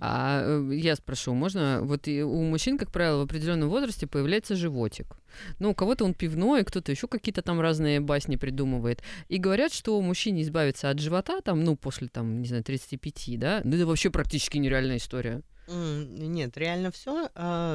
[0.00, 1.80] А э, я спрошу, можно?
[1.82, 5.16] Вот у мужчин, как правило, в определенном возрасте появляется животик.
[5.58, 9.02] Ну, у кого-то он пивной, кто-то еще какие-то там разные басни придумывает.
[9.28, 13.60] И говорят, что мужчине избавиться от живота, там, ну, после, там, не знаю, 35, да,
[13.64, 15.42] ну, это вообще практически нереальная история.
[15.72, 17.30] Нет, реально все.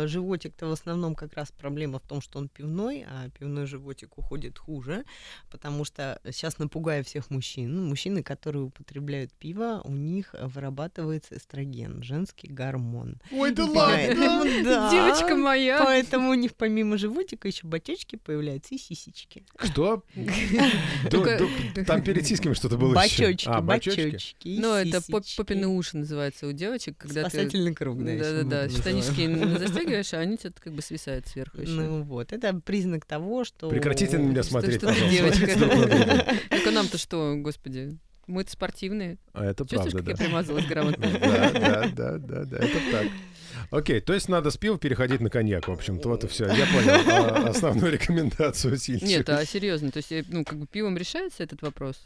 [0.08, 4.58] животик-то в основном как раз проблема в том, что он пивной, а пивной животик уходит
[4.58, 5.06] хуже,
[5.50, 7.86] потому что сейчас напугаю всех мужчин.
[7.86, 13.22] Мужчины, которые употребляют пиво, у них вырабатывается эстроген, женский гормон.
[13.32, 13.68] Ой, да
[14.64, 14.92] да.
[14.92, 15.84] Девочка моя!
[15.84, 19.46] Поэтому у них помимо животика еще бачочки появляются и сисечки.
[19.60, 20.04] Что?
[21.86, 22.94] Там перед сиськами что-то было.
[22.94, 24.06] Бачочки, А, бачочки?
[24.12, 24.48] бачочки.
[24.48, 25.02] и Ну, это
[25.38, 27.50] попины уши называется у девочек, когда ты...
[27.94, 28.12] Спасательный круг, да.
[28.12, 31.72] ещё мы Да-да-да, штанишки застегиваешь, а они как бы свисают сверху еще.
[31.72, 33.70] Ну вот, это признак того, что...
[33.70, 35.10] Прекратите на меня смотреть, пожалуйста.
[35.10, 35.48] девочка?
[36.50, 37.98] Так а нам-то что, господи?
[38.28, 39.18] Мы-то спортивные.
[39.34, 40.24] А это Чувствуешь, правда, как да.
[40.24, 41.08] я примазалась грамотно?
[41.20, 43.08] Да, да, да, да, да, это так.
[43.70, 46.46] Окей, то есть надо с пива переходить на коньяк, в общем-то, вот и все.
[46.46, 49.06] Я понял а, основную рекомендацию Сильчи.
[49.06, 51.98] Нет, а серьезно, то есть, э, ну, как бы пивом решается этот вопрос?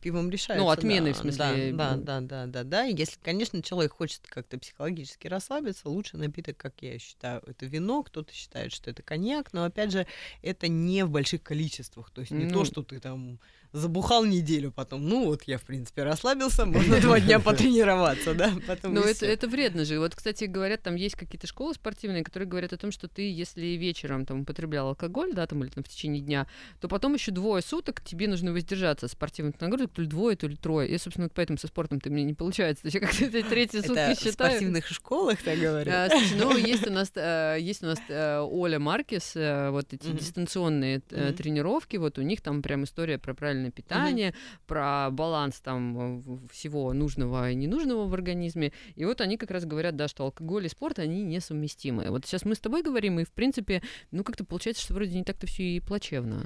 [0.00, 0.64] Пивом решается.
[0.64, 2.02] Ну, отменой, да, в смысле, Да, да, ну.
[2.02, 2.86] да, да, да, да.
[2.86, 8.02] И Если, конечно, человек хочет как-то психологически расслабиться, лучше напиток, как я считаю, это вино.
[8.02, 10.06] Кто-то считает, что это коньяк, но опять же,
[10.42, 12.10] это не в больших количествах.
[12.10, 12.50] То есть не Ну.
[12.52, 13.38] то, что ты там
[13.72, 15.06] забухал неделю потом.
[15.08, 18.52] Ну вот я, в принципе, расслабился, можно два дня потренироваться, да.
[18.66, 19.98] Потом Ну, и это, это вредно же.
[19.98, 23.30] Вот, кстати, говорят, там там есть какие-то школы спортивные, которые говорят о том, что ты,
[23.30, 26.46] если вечером там употреблял алкоголь, да, там или там в течение дня,
[26.80, 30.46] то потом еще двое суток тебе нужно воздержаться от спортивных нагрузок, то ли двое, то
[30.46, 30.88] ли трое.
[30.88, 32.82] И, собственно, поэтому со спортом ты мне не получается.
[32.82, 36.12] То есть я как-то третьи сутки Это в спортивных школах так говорят.
[36.12, 40.06] А, ну, есть у нас, э, есть у нас э, Оля Маркес, э, вот эти
[40.12, 44.34] дистанционные тренировки, вот у них там прям история про правильное питание,
[44.66, 48.72] про баланс там всего нужного и ненужного в организме.
[48.94, 52.10] И вот они как раз говорят, да, что алкоголь и спорт, они несовместимы.
[52.10, 55.24] Вот сейчас мы с тобой говорим, и, в принципе, ну, как-то получается, что вроде не
[55.24, 56.44] так-то все и плачевно.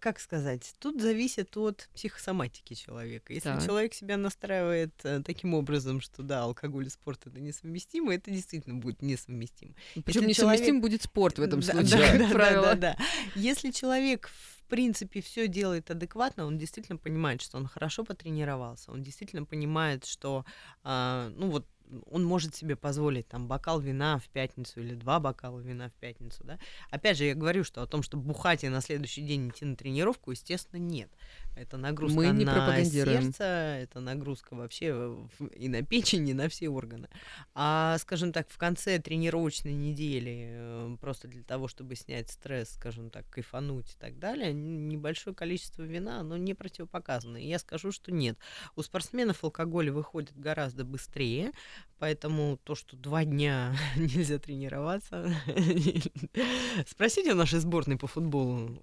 [0.00, 0.74] Как сказать?
[0.80, 3.32] Тут зависит от психосоматики человека.
[3.32, 3.64] Если Так.
[3.64, 8.74] человек себя настраивает э, таким образом, что да, алкоголь и спорт это несовместимо, это действительно
[8.80, 9.74] будет несовместимо.
[10.04, 12.74] Причем несовместим человек- будет спорт в этом Да, случае, да, как да, да, правило.
[12.74, 12.98] да, да.
[13.36, 19.04] Если человек в принципе все делает адекватно, он действительно понимает, что он хорошо потренировался, он
[19.04, 20.44] действительно понимает, что
[20.82, 21.64] а, ну вот
[22.10, 26.42] он может себе позволить там бокал вина в пятницу или два бокала вина в пятницу,
[26.44, 26.58] да.
[26.90, 29.76] Опять же, я говорю, что о том, что бухать и на следующий день идти на
[29.76, 31.10] тренировку, естественно, нет.
[31.56, 33.44] Это нагрузка Мы не на сердце,
[33.80, 35.16] это нагрузка вообще
[35.54, 37.08] и на печень, и на все органы.
[37.54, 43.08] А, скажем так, в конце тренировочной недели, э, просто для того, чтобы снять стресс, скажем
[43.08, 47.38] так, кайфануть и так далее, небольшое количество вина, оно не противопоказано.
[47.38, 48.38] И я скажу, что нет.
[48.74, 51.52] У спортсменов алкоголь выходит гораздо быстрее,
[51.98, 55.34] поэтому то, что два дня нельзя тренироваться...
[56.86, 58.78] Спросите у нашей сборной по футболу.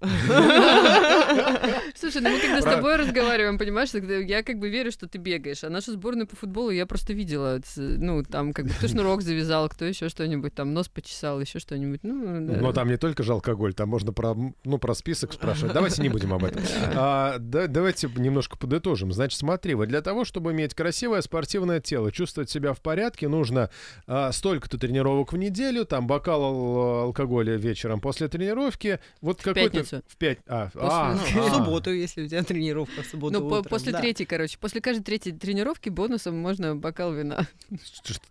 [1.94, 5.62] Слушай, ну мы когда с тобой разговариваем, понимаешь, я как бы верю, что ты бегаешь,
[5.64, 9.68] а нашу сборную по футболу я просто видела, ну там как бы кто шнурок завязал,
[9.68, 12.46] кто еще что-нибудь, там нос почесал, еще что-нибудь, ну.
[12.46, 12.60] да.
[12.60, 14.34] Но там не только же алкоголь, там можно про,
[14.64, 15.72] ну, про список спрашивать.
[15.72, 16.62] Давайте не будем об этом.
[16.94, 19.12] А, да- давайте немножко подытожим.
[19.12, 23.68] Значит, смотри, вот для того, чтобы иметь красивое спортивное тело, чувствовать себя в порядке, нужно
[24.06, 29.00] а, столько-то тренировок в неделю, там бокал ал- алкоголя вечером после тренировки.
[29.20, 29.70] Вот какой-то...
[29.70, 30.02] пятницу.
[30.06, 30.38] В пять...
[30.46, 31.48] А, После- а, ну, а.
[31.48, 34.00] В субботу, если у тебя тренировка в субботу Ну, утром, после да.
[34.00, 37.48] третьей, короче, после каждой третьей тренировки бонусом можно бокал вина.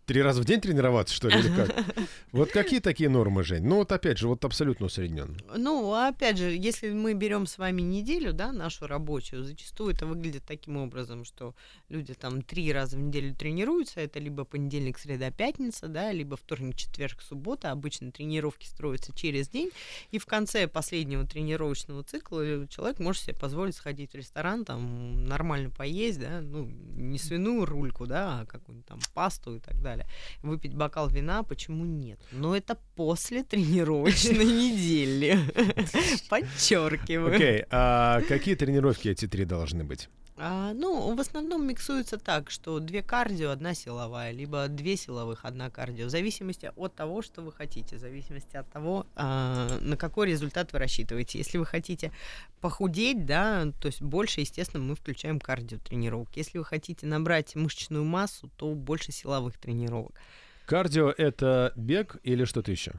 [0.06, 1.76] Три раза в день тренироваться, что ли, или как?
[2.32, 3.64] Вот какие такие нормы, Жень?
[3.66, 5.36] Ну, вот опять же, вот абсолютно усредненно.
[5.56, 10.43] Ну, опять же, если мы берем с вами неделю, да, нашу рабочую, зачастую это выглядит
[10.47, 11.56] таким образом, что
[11.89, 16.76] люди там три раза в неделю тренируются, это либо понедельник, среда, пятница, да, либо вторник,
[16.76, 17.72] четверг, суббота.
[17.72, 19.70] Обычно тренировки строятся через день,
[20.12, 25.70] и в конце последнего тренировочного цикла человек может себе позволить сходить в ресторан, там нормально
[25.70, 30.08] поесть, да, ну, не свиную рульку, да, а какую-нибудь там пасту и так далее.
[30.41, 32.20] Выпить бокал вина, почему нет?
[32.32, 35.39] Но это после тренировочной недели.
[36.30, 37.36] Подчеркиваю.
[37.36, 40.10] Окей, а какие тренировки эти три должны быть?
[40.36, 45.70] А, ну, в основном миксуется так, что две кардио, одна силовая, либо две силовых, одна
[45.70, 50.30] кардио, в зависимости от того, что вы хотите, в зависимости от того, а, на какой
[50.30, 51.38] результат вы рассчитываете.
[51.38, 52.12] Если вы хотите
[52.62, 56.30] похудеть, да, то есть больше, естественно, мы включаем кардио тренировок.
[56.36, 60.14] Если вы хотите набрать мышечную массу, то больше силовых тренировок.
[60.66, 62.94] Кардио— это бег или что-то еще?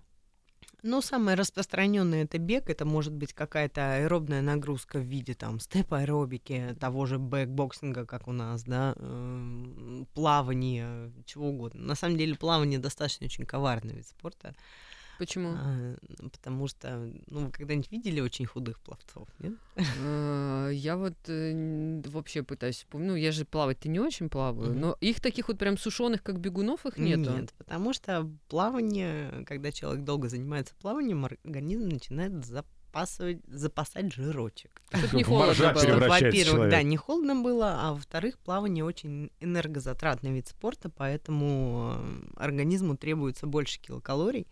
[0.86, 6.76] Ну, самое распространенное это бег, это может быть какая-то аэробная нагрузка в виде там степ-аэробики,
[6.78, 11.82] того же кикбоксинга, как у нас, да, эм, плавание, чего угодно.
[11.82, 14.54] На самом деле плавание достаточно очень коварный вид спорта,
[15.18, 15.54] Почему?
[15.56, 15.96] а,
[16.32, 19.54] потому что, ну, вы когда-нибудь видели очень худых пловцов, нет?
[19.76, 23.08] Э, Я вот э, вообще пытаюсь вспомнить.
[23.08, 26.86] Ну, я же плавать-то не очень плаваю, но их таких вот прям сушеных, как бегунов,
[26.86, 27.30] их нету.
[27.32, 34.80] Нет, потому что плавание, когда человек долго занимается плаванием, организм начинает запасывать, запасать жирочек.
[35.12, 36.08] Не холодно было.
[36.08, 42.96] Во-первых, да, не холодно было, а во-вторых, плавание очень энергозатратный вид спорта, поэтому э, организму
[42.96, 44.46] требуется больше килокалорий.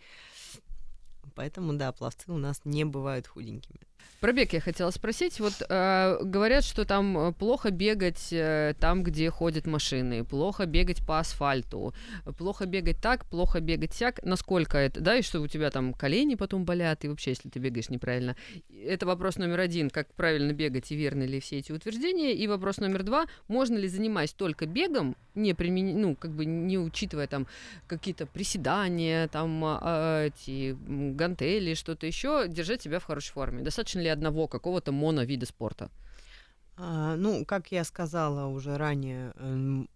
[1.34, 3.80] Поэтому, да, пловцы у нас не бывают худенькими.
[4.22, 5.40] Про бег я хотела спросить.
[5.40, 11.04] Вот э, говорят, что там э, плохо бегать э, там, где ходят машины, плохо бегать
[11.04, 11.92] по асфальту,
[12.24, 14.20] э, плохо бегать так, плохо бегать сяк.
[14.22, 17.58] Насколько это, да, и что у тебя там колени потом болят, и вообще, если ты
[17.58, 18.36] бегаешь неправильно.
[18.86, 22.32] Это вопрос номер один, как правильно бегать и верны ли все эти утверждения.
[22.32, 26.00] И вопрос номер два, можно ли занимаясь только бегом, не примен...
[26.00, 27.48] ну, как бы не учитывая там
[27.88, 30.76] какие-то приседания, там а, эти
[31.14, 33.62] гантели, что-то еще, держать себя в хорошей форме.
[33.62, 35.90] Достаточно ли одного какого-то моновида спорта?
[36.76, 39.88] А, ну, как я сказала уже ранее, эм,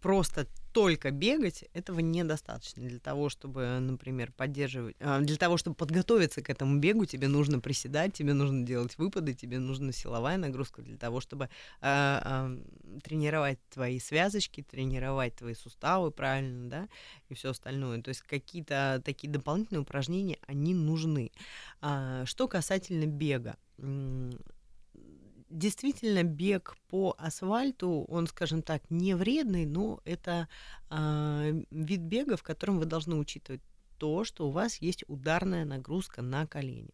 [0.00, 0.46] просто
[0.78, 2.88] только бегать, этого недостаточно.
[2.88, 7.58] Для того, чтобы, например, поддерживать, а, для того, чтобы подготовиться к этому бегу, тебе нужно
[7.58, 11.48] приседать, тебе нужно делать выпады, тебе нужна силовая нагрузка для того, чтобы
[11.80, 16.88] а, а, тренировать твои связочки, тренировать твои суставы правильно, да,
[17.28, 18.00] и все остальное.
[18.00, 21.32] То есть какие-то такие дополнительные упражнения, они нужны.
[21.80, 23.56] Что касательно бега,
[25.50, 30.48] действительно бег по асфальту, он, скажем так, не вредный, но это
[30.90, 33.60] э, вид бега, в котором вы должны учитывать
[33.98, 36.90] то, что у вас есть ударная нагрузка на колени.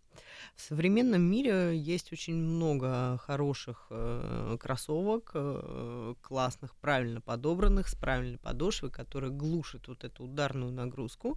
[0.57, 8.38] В современном мире есть очень много хороших э, кроссовок, э, классных, правильно подобранных, с правильной
[8.38, 11.36] подошвой, которые глушат вот эту ударную нагрузку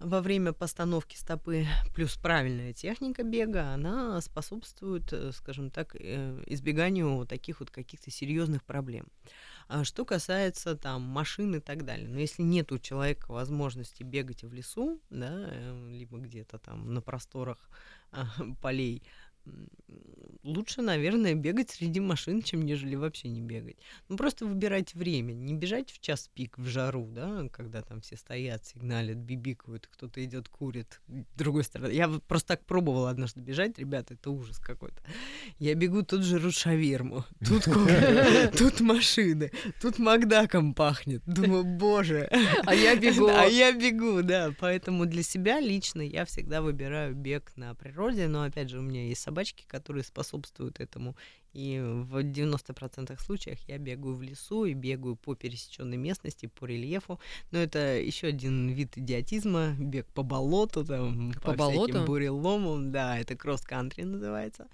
[0.00, 7.26] во время постановки стопы, плюс правильная техника бега, она способствует, э, скажем так, э, избеганию
[7.26, 9.06] таких вот каких-то серьезных проблем.
[9.68, 14.42] А что касается там машин и так далее, но если нет у человека возможности бегать
[14.42, 17.70] в лесу, да, э, либо где-то там на просторах
[18.10, 18.24] а,
[18.62, 19.02] полей,
[20.42, 23.76] лучше, наверное, бегать среди машин, чем нежели вообще не бегать.
[24.08, 28.16] Ну, просто выбирать время, не бежать в час пик в жару, да, когда там все
[28.16, 31.00] стоят, сигналят, бибикают, кто-то идет, курит.
[31.08, 35.02] С другой стороны, я просто так пробовала однажды бежать, ребята, это ужас какой-то.
[35.58, 37.64] Я бегу, тут жрут шаверму, тут,
[38.58, 41.22] тут машины, тут Макдаком пахнет.
[41.26, 42.28] Думаю, боже.
[42.64, 43.28] А я бегу.
[43.28, 44.52] А я бегу, да.
[44.58, 49.06] Поэтому для себя лично я всегда выбираю бег на природе, но опять же у меня
[49.06, 51.14] есть собачки, которые способствуют этому.
[51.52, 57.18] И в 90% случаях я бегаю в лесу и бегаю по пересеченной местности, по рельефу.
[57.52, 61.92] Но это еще один вид идиотизма, бег по болоту, там, по, по болоту?
[61.92, 62.92] всяким буреломам.
[62.92, 64.66] Да, это кросс-кантри называется.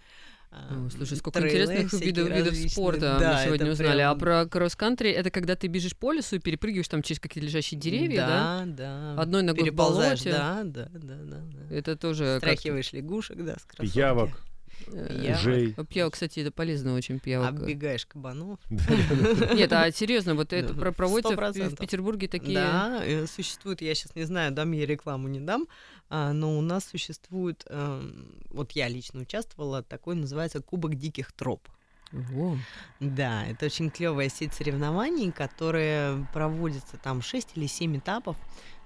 [0.53, 4.01] О, слушай, сколько трейлы, интересных видов, видов спорта да, мы сегодня узнали.
[4.01, 4.17] А прям...
[4.17, 7.79] А про кросс-кантри это когда ты бежишь по лесу и перепрыгиваешь там через какие-то лежащие
[7.79, 8.63] деревья, да?
[8.65, 9.23] Да, да.
[9.23, 10.31] Одной ногой в болоте.
[10.31, 11.75] Да, да, да, да.
[11.75, 12.37] Это тоже.
[12.39, 13.95] Страхиваешь лягушек, да, с кроссовки.
[13.95, 14.46] Пиявок.
[14.87, 15.75] Жей.
[15.89, 17.61] Пиявок, кстати, это полезно очень пиявок.
[17.61, 18.59] Оббегаешь кабанов.
[18.71, 22.55] Нет, а серьезно, вот это проводится в Петербурге такие...
[22.55, 25.67] Да, э, существует, я сейчас не знаю, дам я рекламу, не дам,
[26.09, 31.69] а, но у нас существует, эм, вот я лично участвовала, такой называется Кубок диких троп.
[32.13, 32.57] Ого.
[33.01, 38.37] Да, это очень клевая сеть соревнований, которые проводятся там 6 или 7 этапов.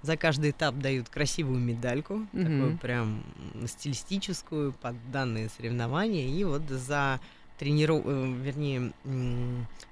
[0.01, 2.43] За каждый этап дают красивую медальку, mm-hmm.
[2.43, 3.23] такую прям
[3.67, 6.27] стилистическую под данные соревнования.
[6.27, 7.19] И вот за
[7.61, 8.01] трениров...
[8.05, 8.91] Э, вернее,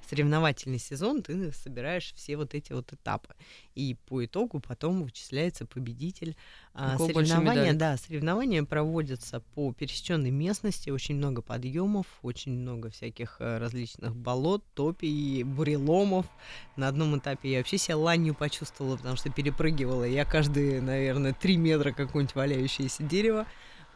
[0.09, 3.35] соревновательный сезон ты собираешь все вот эти вот этапы.
[3.75, 6.35] И по итогу потом вычисляется победитель.
[6.73, 13.59] А, соревнования, да, соревнования проводятся по пересеченной местности, очень много подъемов, очень много всяких э,
[13.59, 16.25] различных болот, топий, буреломов.
[16.75, 21.55] На одном этапе я вообще себя ланью почувствовала, потому что перепрыгивала я каждые, наверное, три
[21.55, 23.45] метра какое-нибудь валяющееся дерево.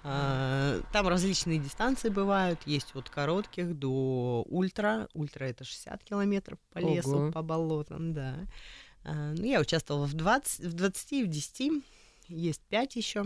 [0.05, 2.59] А, там различные дистанции бывают.
[2.65, 5.07] Есть от коротких до ультра.
[5.13, 7.31] Ультра это 60 километров по лесу, Ого.
[7.31, 8.35] по болотам, да.
[9.05, 11.83] А, ну, я участвовала в 20, в 20 и в 10.
[12.27, 13.25] Есть 5 еще.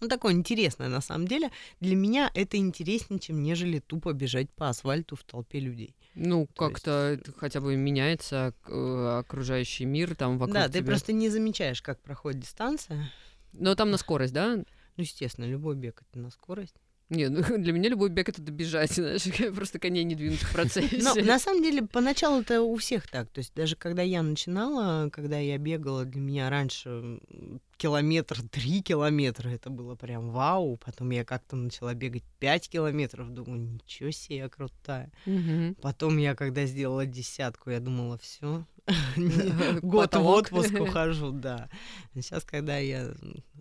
[0.00, 1.50] Ну, такое интересное на самом деле.
[1.80, 5.94] Для меня это интереснее, чем нежели тупо бежать по асфальту в толпе людей.
[6.14, 7.36] Ну, как-то есть...
[7.36, 10.80] хотя бы меняется э, окружающий мир там вокруг Да, тебя.
[10.80, 13.10] ты просто не замечаешь, как проходит дистанция.
[13.52, 14.58] Но там на скорость, да?
[14.98, 16.74] Ну, естественно, любой бег это на скорость.
[17.08, 20.98] Не, ну для меня любой бег это добежать, знаешь, просто коней не двинуть в процессе.
[21.00, 23.28] Но на самом деле поначалу это у всех так.
[23.30, 27.20] То есть даже когда я начинала, когда я бегала, для меня раньше
[27.76, 30.76] километр, три километра, это было прям вау.
[30.84, 35.10] Потом я как-то начала бегать пять километров, думаю, ничего себе, я крутая.
[35.26, 35.76] Угу.
[35.80, 38.66] Потом я, когда сделала десятку, я думала, все,
[39.82, 41.68] год в отпуск ухожу, да.
[42.14, 43.10] Сейчас, когда я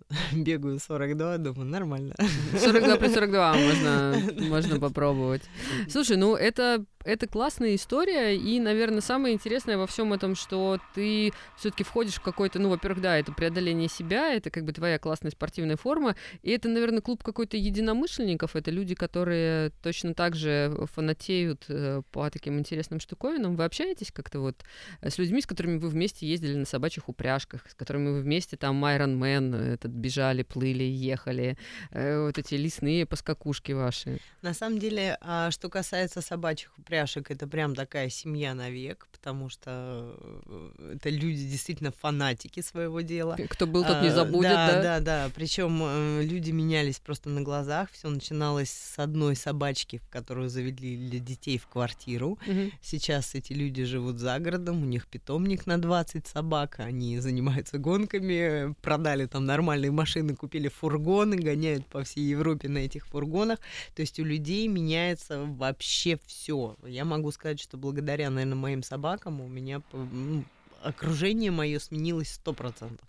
[0.33, 2.15] бегаю 42, думаю, нормально.
[2.57, 4.15] 42 плюс 42 можно,
[4.49, 5.43] можно попробовать.
[5.89, 11.31] Слушай, ну это это классная история, и, наверное, самое интересное во всем этом, что ты
[11.55, 15.31] все-таки входишь в какой-то, ну, во-первых, да, это преодоление себя, это как бы твоя классная
[15.31, 21.65] спортивная форма, и это, наверное, клуб какой-то единомышленников, это люди, которые точно так же фанатеют
[21.69, 23.55] э, по таким интересным штуковинам.
[23.55, 24.57] Вы общаетесь как-то вот
[25.01, 28.83] с людьми, с которыми вы вместе ездили на собачьих упряжках, с которыми вы вместе там
[28.85, 31.57] Iron Man, этот бежали, плыли, ехали,
[31.91, 34.19] э, вот эти лесные поскакушки ваши.
[34.41, 40.15] На самом деле, а, что касается собачьих упряжек, это прям такая семья навек, потому что
[40.45, 43.37] э, это люди действительно фанатики своего дела.
[43.49, 44.67] Кто был, тот не А, забудет, да?
[44.67, 44.81] да?
[44.81, 47.89] Да, да, Причем люди менялись просто на глазах.
[47.91, 52.37] Все начиналось с одной собачки, в которую завели для детей в квартиру.
[52.45, 52.71] Мгм.
[52.81, 58.73] Сейчас эти люди живут за городом, у них питомник на 20 собак, они занимаются гонками,
[58.81, 63.59] продали там нормальные машины, купили фургоны, гоняют по всей Европе на этих фургонах.
[63.95, 66.75] То есть у людей меняется вообще все.
[66.85, 70.43] Я могу сказать, что благодаря, наверное, моим собакам у меня ну,
[70.81, 73.07] окружение мое сменилось сто процентов.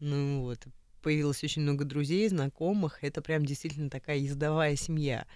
[0.00, 0.58] Ну вот,
[1.02, 3.02] появилось очень много друзей, знакомых.
[3.02, 5.26] Это прям действительно такая ездовая семья.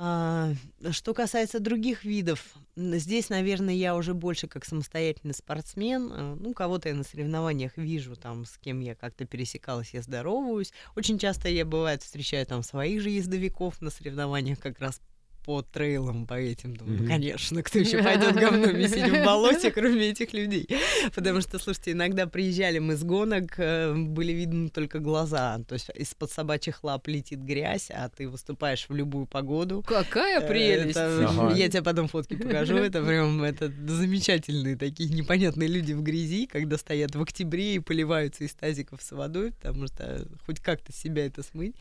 [0.00, 0.52] А,
[0.92, 6.10] что касается других видов, здесь, наверное, я уже больше как самостоятельный спортсмен.
[6.12, 10.72] А, Ну, кого-то я на соревнованиях вижу, там, с кем я как-то пересекалась, я здороваюсь.
[10.94, 15.00] Очень часто я, бывает, встречаю там своих же ездовиков на соревнованиях как раз
[15.48, 16.76] по трейлам, по этим.
[16.76, 17.08] Думаю, Мгм.
[17.08, 20.68] конечно, кто еще пойдет говно месить в болоте, кроме этих людей.
[21.14, 25.58] Потому что, слушайте, иногда приезжали мы с гонок, э, были видны только глаза.
[25.66, 29.82] То есть из-под собачьих лап летит грязь, а ты выступаешь в любую погоду.
[29.86, 30.90] Какая Э, прелесть!
[30.90, 31.54] это- Ага.
[31.54, 32.76] Я тебе потом фотки покажу.
[32.76, 38.44] Это прям это замечательные такие непонятные люди в грязи, когда стоят в октябре и поливаются
[38.44, 41.74] из тазиков с водой, потому что хоть как-то себя это смыть.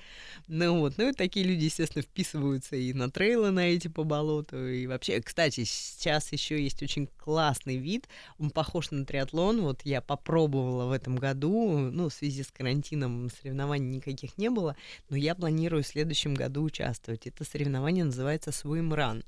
[0.47, 4.67] Ну вот, ну и такие люди, естественно, вписываются и на трейлы на эти по болоту.
[4.67, 8.07] И вообще, кстати, сейчас еще есть очень классный вид.
[8.37, 9.61] Он похож на триатлон.
[9.61, 11.77] Вот я попробовала в этом году.
[11.77, 14.75] Ну, в связи с карантином соревнований никаких не было.
[15.09, 17.25] Но я планирую в следующем году участвовать.
[17.25, 19.23] Это соревнование называется Swim Run.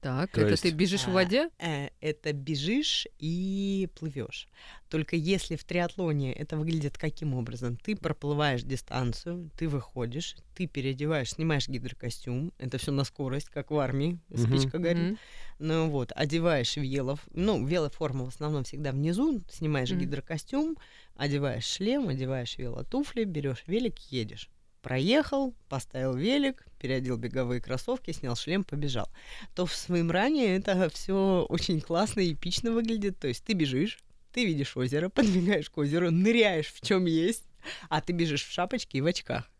[0.00, 1.48] Так, То это есть- ты бежишь в А, воде?
[1.58, 4.48] э, Это бежишь и плывешь.
[4.88, 7.76] Только если в триатлоне это выглядит каким образом?
[7.76, 12.52] Ты проплываешь дистанцию, ты выходишь, ты переодеваешь, снимаешь гидрокостюм.
[12.58, 15.02] Это все на скорость, как в армии, спичка горит.
[15.08, 15.18] Мгм.
[15.58, 20.76] Ну вот, одеваешь велов, ну, велоформа в основном всегда внизу, снимаешь гидрокостюм,
[21.16, 24.50] одеваешь шлем, одеваешь велотуфли, берешь велик, едешь.
[24.82, 29.08] Проехал, поставил велик, переодел беговые кроссовки, снял шлем, побежал.
[29.56, 33.18] То в своем ране это все очень классно и эпично выглядит.
[33.18, 33.98] То есть ты бежишь,
[34.32, 37.42] ты видишь озеро, подбегаешь к озеру, ныряешь в чем есть,
[37.88, 39.50] а ты бежишь в шапочке и в очках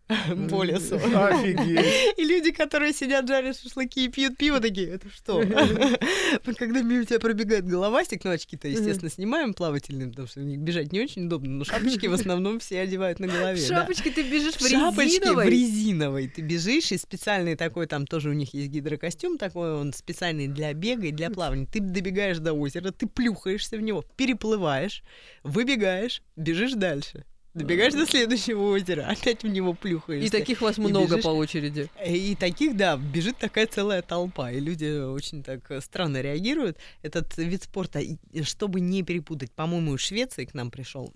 [0.50, 0.96] по лесу.
[0.96, 2.16] Офигеть.
[2.16, 5.40] И люди, которые сидят, жарят шашлыки и пьют пиво, такие, это что?
[6.58, 10.92] Когда мимо тебя пробегает головастик, ну очки-то, естественно, снимаем плавательные, потому что в них бежать
[10.92, 13.60] не очень удобно, но шапочки в основном все одевают на голове.
[13.60, 15.50] В шапочке ты бежишь в шапочке в резиновой?
[15.50, 20.46] резиновой ты бежишь, и специальный такой, там тоже у них есть гидрокостюм такой, он специальный
[20.46, 21.66] для бега и для плавания.
[21.66, 25.02] Ты добегаешь до озера, ты плюхаешься в него, переплываешь,
[25.42, 27.24] выбегаешь, бежишь дальше.
[27.56, 30.26] Добегаешь до следующего озера, опять в него плюхаешься.
[30.26, 31.24] И таких вас много бежишь.
[31.24, 31.90] по очереди.
[32.06, 36.76] И таких, да, бежит такая целая толпа, и люди очень так э, странно реагируют.
[37.02, 38.00] Этот вид спорта,
[38.42, 41.14] чтобы не перепутать, по-моему, из Швеции к нам пришел.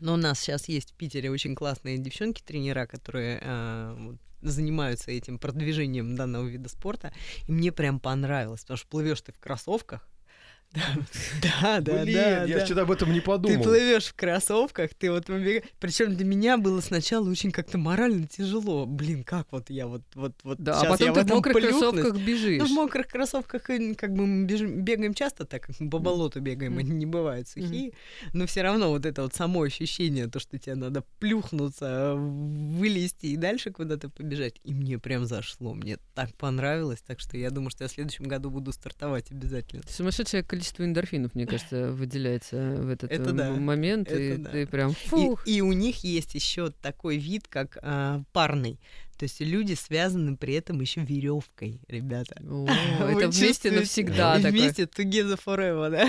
[0.00, 5.38] Но у нас сейчас есть в Питере очень классные девчонки-тренера, которые э, вот занимаются этим
[5.38, 7.14] продвижением данного вида спорта.
[7.48, 10.06] И мне прям понравилось, потому что плывешь ты в кроссовках.
[11.42, 12.44] Да, да, Блин, да.
[12.44, 12.64] я да.
[12.66, 13.62] что-то об этом не Ты подумал.
[13.62, 18.86] плывешь в кроссовках, ты вот Причем для меня было сначала очень как-то морально тяжело.
[18.86, 21.80] Блин, как вот я вот вот вот Да, а потом ты в мокрых плюхнусь.
[21.80, 22.62] кроссовках Ну, бежишь.
[22.62, 26.78] в мокрых кроссовках как бы мы бежим- бегаем часто, так как мы по болоту бегаем,
[26.78, 27.92] они не бывают сухие.
[28.32, 33.36] Но все равно вот это вот само ощущение, то, что тебе надо плюхнуться, вылезти и
[33.36, 34.54] дальше куда-то побежать.
[34.64, 37.00] И мне прям зашло, мне так понравилось.
[37.06, 39.82] Так что я думаю, что я в следующем году буду стартовать обязательно.
[39.88, 44.50] Сумасшедшее количество эндорфинов, мне кажется, выделяется в этот Это э, да, момент, и это да.
[44.50, 45.46] ты прям И, фух.
[45.46, 48.78] и у них есть еще такой вид, как а, парный.
[49.22, 52.42] То есть люди связаны при этом еще веревкой, ребята.
[52.44, 52.66] О,
[53.08, 56.08] это вместе навсегда вместе together forever, да?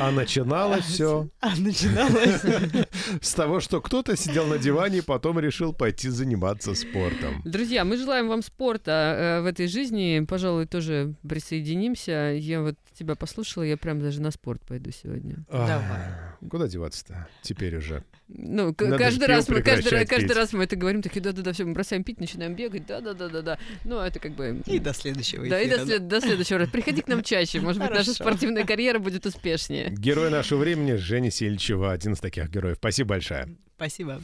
[0.00, 2.86] А начиналось все А начиналось...
[3.20, 7.42] с того, что кто-то сидел на диване и потом решил пойти заниматься спортом.
[7.44, 10.24] Друзья, мы желаем вам спорта э, в этой жизни.
[10.24, 12.36] Пожалуй, тоже присоединимся.
[12.38, 15.44] Я вот тебя послушала, я прям даже на спорт пойду сегодня.
[15.50, 18.04] Ах, Куда деваться-то теперь уже?
[18.28, 22.04] Ну, каждый раз мы каждый, каждый раз мы это говорим, такие, да-да-да, все, мы бросаем
[22.04, 23.58] пить, начинаем бегать, да-да-да-да-да.
[23.84, 24.60] Ну, это как бы...
[24.66, 26.70] И до следующего Да, и до, эфира, след- до следующего раза.
[26.70, 29.90] Приходи к нам чаще, может быть, наша спортивная карьера будет успешнее.
[29.90, 32.76] Герой нашего времени Женя Сельчева, один из таких героев.
[32.78, 33.48] Спасибо большое.
[33.76, 34.20] Спасибо.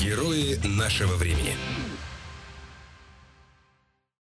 [0.00, 1.54] Герои нашего времени.